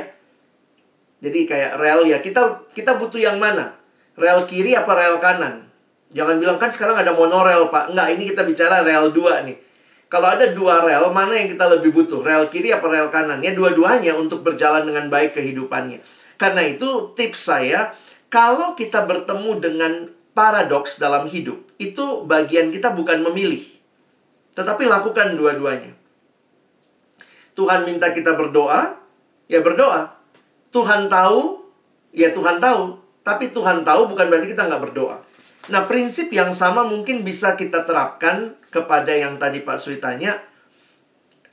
[1.19, 3.75] Jadi kayak rel ya kita kita butuh yang mana?
[4.15, 5.67] Rel kiri apa rel kanan?
[6.15, 7.91] Jangan bilang kan sekarang ada monorel pak.
[7.91, 9.66] Enggak, ini kita bicara rel dua nih.
[10.07, 12.23] Kalau ada dua rel, mana yang kita lebih butuh?
[12.23, 13.43] Rel kiri apa rel kanan?
[13.43, 15.99] Ya dua-duanya untuk berjalan dengan baik kehidupannya.
[16.39, 17.91] Karena itu tips saya,
[18.31, 19.93] kalau kita bertemu dengan
[20.31, 23.59] paradoks dalam hidup, itu bagian kita bukan memilih.
[24.55, 25.91] Tetapi lakukan dua-duanya.
[27.57, 28.95] Tuhan minta kita berdoa,
[29.51, 30.15] ya berdoa.
[30.71, 31.67] Tuhan tahu,
[32.15, 32.95] ya Tuhan tahu.
[33.27, 35.26] Tapi Tuhan tahu bukan berarti kita nggak berdoa.
[35.67, 40.39] Nah, prinsip yang sama mungkin bisa kita terapkan kepada yang tadi Pak Sui tanya.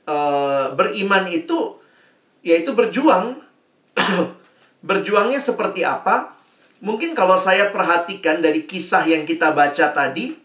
[0.07, 1.75] Eh, beriman itu,
[2.39, 3.41] yaitu berjuang.
[4.85, 6.37] Berjuangnya seperti apa?
[6.85, 10.37] Mungkin kalau saya perhatikan dari kisah yang kita baca tadi,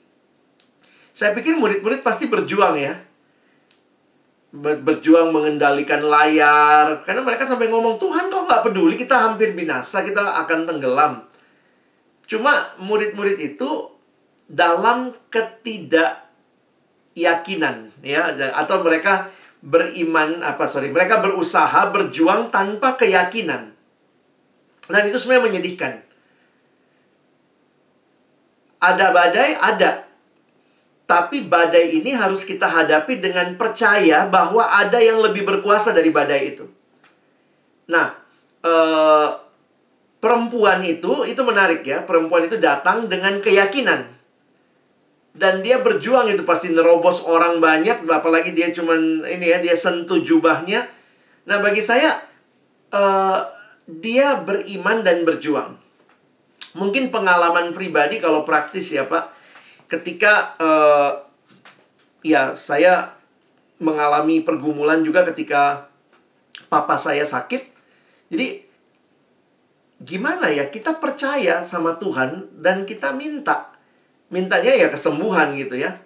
[1.12, 2.96] saya pikir murid-murid pasti berjuang ya.
[4.50, 7.04] Ber- berjuang mengendalikan layar.
[7.04, 11.29] Karena mereka sampai ngomong, Tuhan kok nggak peduli, kita hampir binasa, kita akan tenggelam.
[12.30, 13.90] Cuma murid-murid itu
[14.46, 18.30] dalam ketidakyakinan ya.
[18.54, 23.74] Atau mereka beriman apa sorry mereka berusaha berjuang tanpa keyakinan.
[24.86, 26.06] Dan itu sebenarnya menyedihkan.
[28.78, 30.06] Ada badai ada.
[31.10, 36.54] Tapi badai ini harus kita hadapi dengan percaya bahwa ada yang lebih berkuasa dari badai
[36.54, 36.70] itu.
[37.90, 38.14] Nah
[38.62, 39.49] eh,
[40.20, 44.20] perempuan itu itu menarik ya perempuan itu datang dengan keyakinan.
[45.30, 50.20] Dan dia berjuang itu pasti nerobos orang banyak apalagi dia cuman ini ya dia sentuh
[50.20, 50.84] jubahnya.
[51.48, 52.20] Nah bagi saya
[52.92, 53.40] eh,
[53.88, 55.74] dia beriman dan berjuang.
[56.78, 59.34] Mungkin pengalaman pribadi kalau praktis ya pak.
[59.90, 61.26] Ketika uh,
[62.22, 63.18] ya saya
[63.82, 65.90] mengalami pergumulan juga ketika
[66.70, 67.66] papa saya sakit.
[68.30, 68.69] Jadi
[70.00, 73.70] gimana ya kita percaya sama Tuhan dan kita minta
[74.32, 76.00] mintanya ya kesembuhan gitu ya.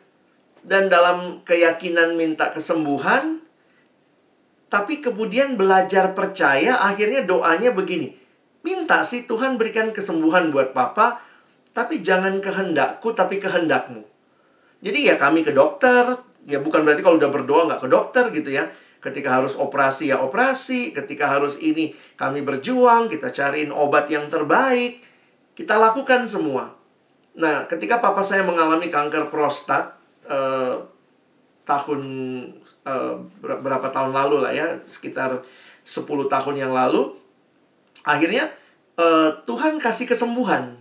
[0.64, 3.44] Dan dalam keyakinan minta kesembuhan
[4.72, 8.16] tapi kemudian belajar percaya akhirnya doanya begini.
[8.64, 11.20] Minta sih Tuhan berikan kesembuhan buat papa,
[11.70, 14.02] tapi jangan kehendakku tapi kehendakmu.
[14.82, 16.16] Jadi ya kami ke dokter,
[16.48, 18.66] ya bukan berarti kalau udah berdoa nggak ke dokter gitu ya.
[19.04, 25.04] Ketika harus operasi ya operasi, ketika harus ini kami berjuang, kita cariin obat yang terbaik,
[25.52, 26.72] kita lakukan semua.
[27.36, 29.92] Nah, ketika papa saya mengalami kanker prostat
[30.24, 30.80] eh,
[31.68, 32.00] tahun
[32.88, 35.44] eh, berapa tahun lalu lah ya, sekitar
[35.84, 37.12] 10 tahun yang lalu,
[38.08, 38.48] akhirnya
[38.96, 40.80] eh, Tuhan kasih kesembuhan.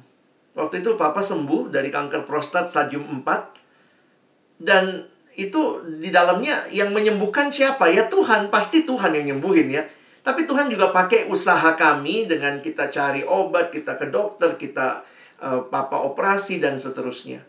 [0.56, 7.50] Waktu itu papa sembuh dari kanker prostat stadium 4 dan itu di dalamnya yang menyembuhkan
[7.50, 7.90] siapa?
[7.90, 9.84] Ya Tuhan, pasti Tuhan yang nyembuhin ya.
[10.24, 15.04] Tapi Tuhan juga pakai usaha kami dengan kita cari obat, kita ke dokter, kita
[15.44, 17.44] uh, papa operasi dan seterusnya.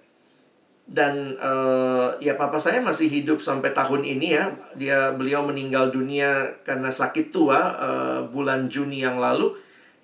[0.84, 4.44] Dan uh, ya papa saya masih hidup sampai tahun ini ya.
[4.74, 9.54] Dia beliau meninggal dunia karena sakit tua uh, bulan Juni yang lalu.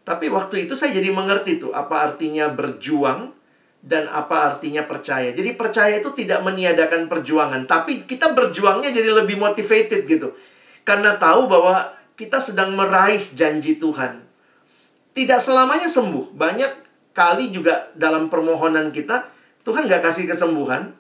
[0.07, 3.40] Tapi waktu itu saya jadi mengerti tuh apa artinya berjuang
[3.81, 5.33] dan apa artinya percaya.
[5.33, 10.37] Jadi percaya itu tidak meniadakan perjuangan, tapi kita berjuangnya jadi lebih motivated gitu.
[10.85, 14.21] Karena tahu bahwa kita sedang meraih janji Tuhan.
[15.17, 16.37] Tidak selamanya sembuh.
[16.37, 16.73] Banyak
[17.17, 19.27] kali juga dalam permohonan kita,
[19.65, 20.93] Tuhan gak kasih kesembuhan.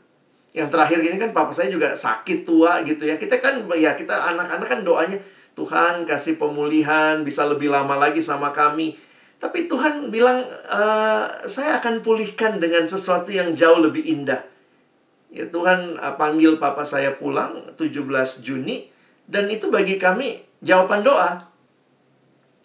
[0.51, 3.21] Yang terakhir ini kan papa saya juga sakit tua gitu ya.
[3.21, 5.21] Kita kan, ya kita anak-anak kan doanya,
[5.55, 8.97] Tuhan kasih pemulihan, bisa lebih lama lagi sama kami
[9.41, 10.81] tapi Tuhan bilang, e,
[11.49, 14.45] saya akan pulihkan dengan sesuatu yang jauh lebih indah.
[15.31, 18.03] Ya Tuhan uh, panggil papa saya pulang 17
[18.43, 18.91] Juni.
[19.31, 21.39] Dan itu bagi kami jawaban doa.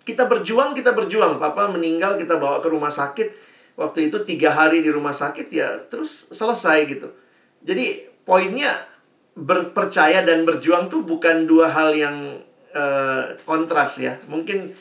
[0.02, 1.38] Kita berjuang, kita berjuang.
[1.38, 3.46] Papa meninggal, kita bawa ke rumah sakit.
[3.78, 7.12] Waktu itu tiga hari di rumah sakit ya terus selesai gitu.
[7.62, 8.72] Jadi poinnya
[9.36, 12.40] berpercaya dan berjuang tuh bukan dua hal yang
[12.74, 14.18] uh, kontras ya.
[14.26, 14.74] Mungkin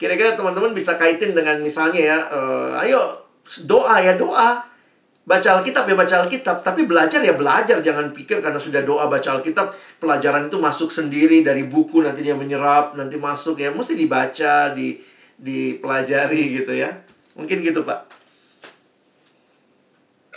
[0.00, 3.20] Kira-kira teman-teman bisa kaitin dengan misalnya ya, uh, ayo
[3.68, 4.64] doa ya doa.
[5.28, 7.84] Baca Alkitab ya baca Alkitab, tapi belajar ya belajar.
[7.84, 12.32] Jangan pikir karena sudah doa baca Alkitab, pelajaran itu masuk sendiri dari buku nanti dia
[12.32, 13.68] menyerap, nanti masuk ya.
[13.68, 14.96] Mesti dibaca, di
[15.36, 17.04] dipelajari gitu ya.
[17.36, 18.00] Mungkin gitu, Pak.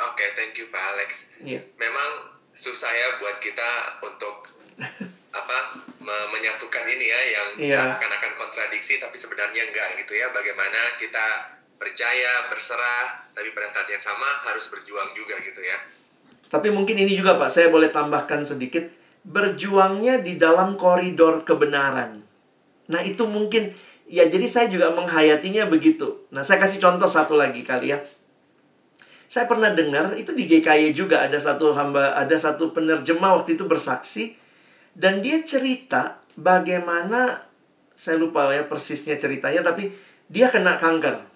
[0.03, 1.31] Oke, okay, thank you Pak Alex.
[1.39, 1.63] Yeah.
[1.79, 3.69] Memang susah ya buat kita
[4.03, 4.35] untuk
[5.33, 5.57] apa
[6.05, 7.89] menyatukan ini ya yang yeah.
[7.89, 10.29] seakan-akan kontradiksi tapi sebenarnya enggak gitu ya.
[10.29, 15.77] Bagaimana kita percaya berserah tapi pada saat yang sama harus berjuang juga gitu ya.
[16.53, 18.85] Tapi mungkin ini juga pak saya boleh tambahkan sedikit.
[19.25, 22.21] Berjuangnya di dalam koridor kebenaran.
[22.91, 23.73] Nah itu mungkin
[24.05, 26.29] ya jadi saya juga menghayatinya begitu.
[26.29, 27.97] Nah saya kasih contoh satu lagi kali ya.
[29.25, 33.65] Saya pernah dengar itu di GKY juga ada satu hamba ada satu penerjemah waktu itu
[33.65, 34.42] bersaksi
[34.93, 37.41] dan dia cerita bagaimana
[37.93, 39.89] saya lupa ya persisnya ceritanya tapi
[40.29, 41.29] dia kena kanker.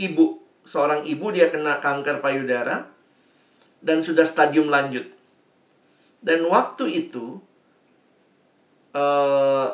[0.00, 0.26] Ibu,
[0.64, 2.88] seorang ibu dia kena kanker payudara
[3.82, 5.06] dan sudah stadium lanjut.
[6.20, 7.40] Dan waktu itu
[8.92, 9.68] uh,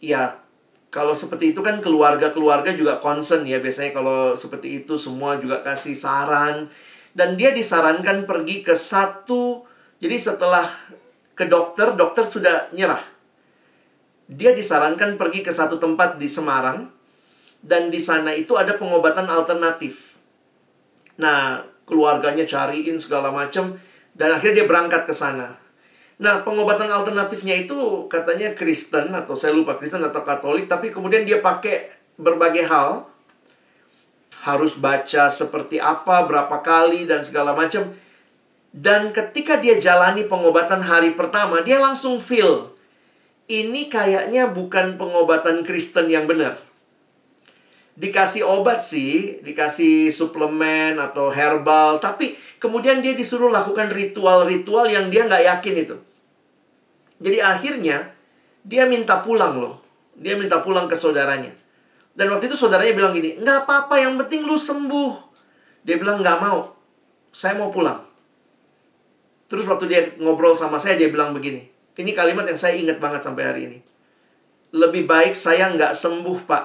[0.00, 0.40] ya
[0.88, 5.92] kalau seperti itu kan keluarga-keluarga juga concern ya biasanya kalau seperti itu semua juga kasih
[5.92, 6.72] saran
[7.12, 9.68] dan dia disarankan pergi ke satu
[10.00, 10.64] jadi setelah
[11.36, 13.04] ke dokter, dokter sudah nyerah.
[14.26, 16.88] Dia disarankan pergi ke satu tempat di Semarang
[17.62, 20.16] dan di sana itu ada pengobatan alternatif.
[21.20, 23.78] Nah, keluarganya cariin segala macam
[24.16, 25.54] dan akhirnya dia berangkat ke sana.
[26.16, 31.44] Nah, pengobatan alternatifnya itu katanya Kristen atau saya lupa Kristen atau Katolik, tapi kemudian dia
[31.44, 33.04] pakai berbagai hal.
[34.48, 37.92] Harus baca seperti apa, berapa kali dan segala macam
[38.76, 42.76] dan ketika dia jalani pengobatan hari pertama, dia langsung feel
[43.48, 46.60] ini kayaknya bukan pengobatan Kristen yang benar.
[47.96, 55.24] Dikasih obat sih, dikasih suplemen atau herbal, tapi kemudian dia disuruh lakukan ritual-ritual yang dia
[55.24, 55.96] nggak yakin itu.
[57.16, 58.12] Jadi akhirnya
[58.60, 59.80] dia minta pulang loh.
[60.12, 61.56] Dia minta pulang ke saudaranya.
[62.12, 65.12] Dan waktu itu saudaranya bilang gini, nggak apa-apa, yang penting lu sembuh.
[65.80, 66.76] Dia bilang nggak mau,
[67.32, 68.15] saya mau pulang.
[69.46, 71.66] Terus waktu dia ngobrol sama saya, dia bilang begini.
[71.96, 73.78] Ini kalimat yang saya ingat banget sampai hari ini.
[74.74, 76.64] Lebih baik saya nggak sembuh, Pak.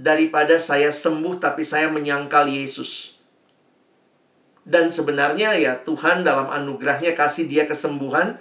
[0.00, 3.20] Daripada saya sembuh tapi saya menyangkal Yesus.
[4.70, 8.38] dan sebenarnya ya Tuhan dalam anugerahnya kasih dia kesembuhan.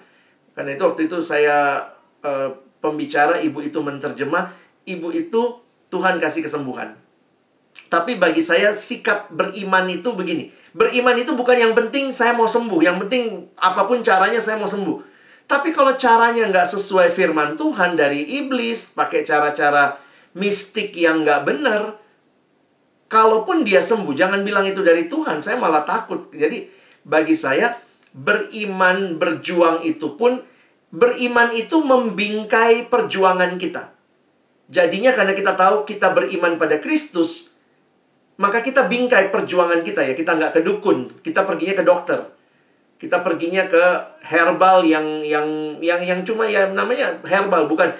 [0.54, 1.90] Karena itu waktu itu saya
[2.22, 2.54] eh,
[2.84, 4.54] pembicara ibu itu menterjemah,
[4.86, 5.58] ibu itu
[5.90, 6.94] Tuhan kasih kesembuhan.
[7.90, 10.54] Tapi bagi saya sikap beriman itu begini.
[10.78, 14.70] Beriman itu bukan yang penting saya mau sembuh, yang penting apa pun caranya saya mau
[14.70, 15.02] sembuh.
[15.50, 19.98] Tapi kalau caranya nggak sesuai firman Tuhan dari iblis, pakai cara-cara
[20.38, 21.98] mistik yang nggak benar,
[23.10, 25.42] kalaupun dia sembuh, jangan bilang itu dari Tuhan.
[25.42, 26.30] Saya malah takut.
[26.30, 26.70] Jadi
[27.02, 27.74] bagi saya
[28.14, 30.38] beriman berjuang itu pun
[30.94, 33.90] beriman itu membingkai perjuangan kita.
[34.70, 37.49] Jadinya karena kita tahu kita beriman pada Kristus,
[38.40, 40.14] maka kita bingkai perjuangan kita ya.
[40.16, 42.20] Kita nggak ke dukun, kita perginya ke dokter.
[43.00, 43.84] Kita perginya ke
[44.28, 47.96] herbal yang yang yang yang cuma ya namanya herbal bukan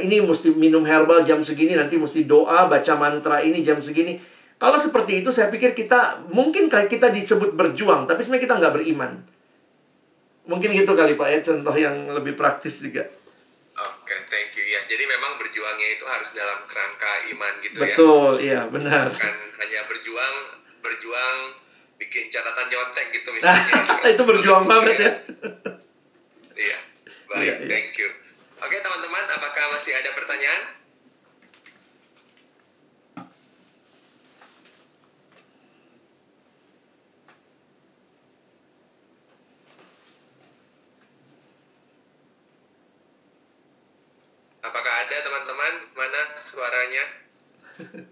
[0.00, 4.20] ini mesti minum herbal jam segini nanti mesti doa baca mantra ini jam segini.
[4.60, 9.12] Kalau seperti itu saya pikir kita mungkin kita disebut berjuang tapi sebenarnya kita nggak beriman.
[10.48, 13.08] Mungkin gitu kali Pak ya contoh yang lebih praktis juga.
[14.30, 14.80] Thank you ya.
[14.86, 17.96] Jadi memang berjuangnya itu harus dalam kerangka iman gitu Betul, ya.
[17.98, 19.06] Betul, iya benar.
[19.10, 20.36] Bukan hanya berjuang,
[20.80, 21.36] berjuang
[21.98, 24.06] bikin catatan nyontek gitu misalnya.
[24.06, 25.12] itu berjuang banget ya.
[26.56, 26.78] iya,
[27.28, 27.68] baik, iya, iya.
[27.68, 28.08] thank you.
[28.60, 30.79] Oke teman-teman, apakah masih ada pertanyaan?
[44.70, 45.74] Apakah ada teman-teman?
[45.98, 47.04] Mana suaranya?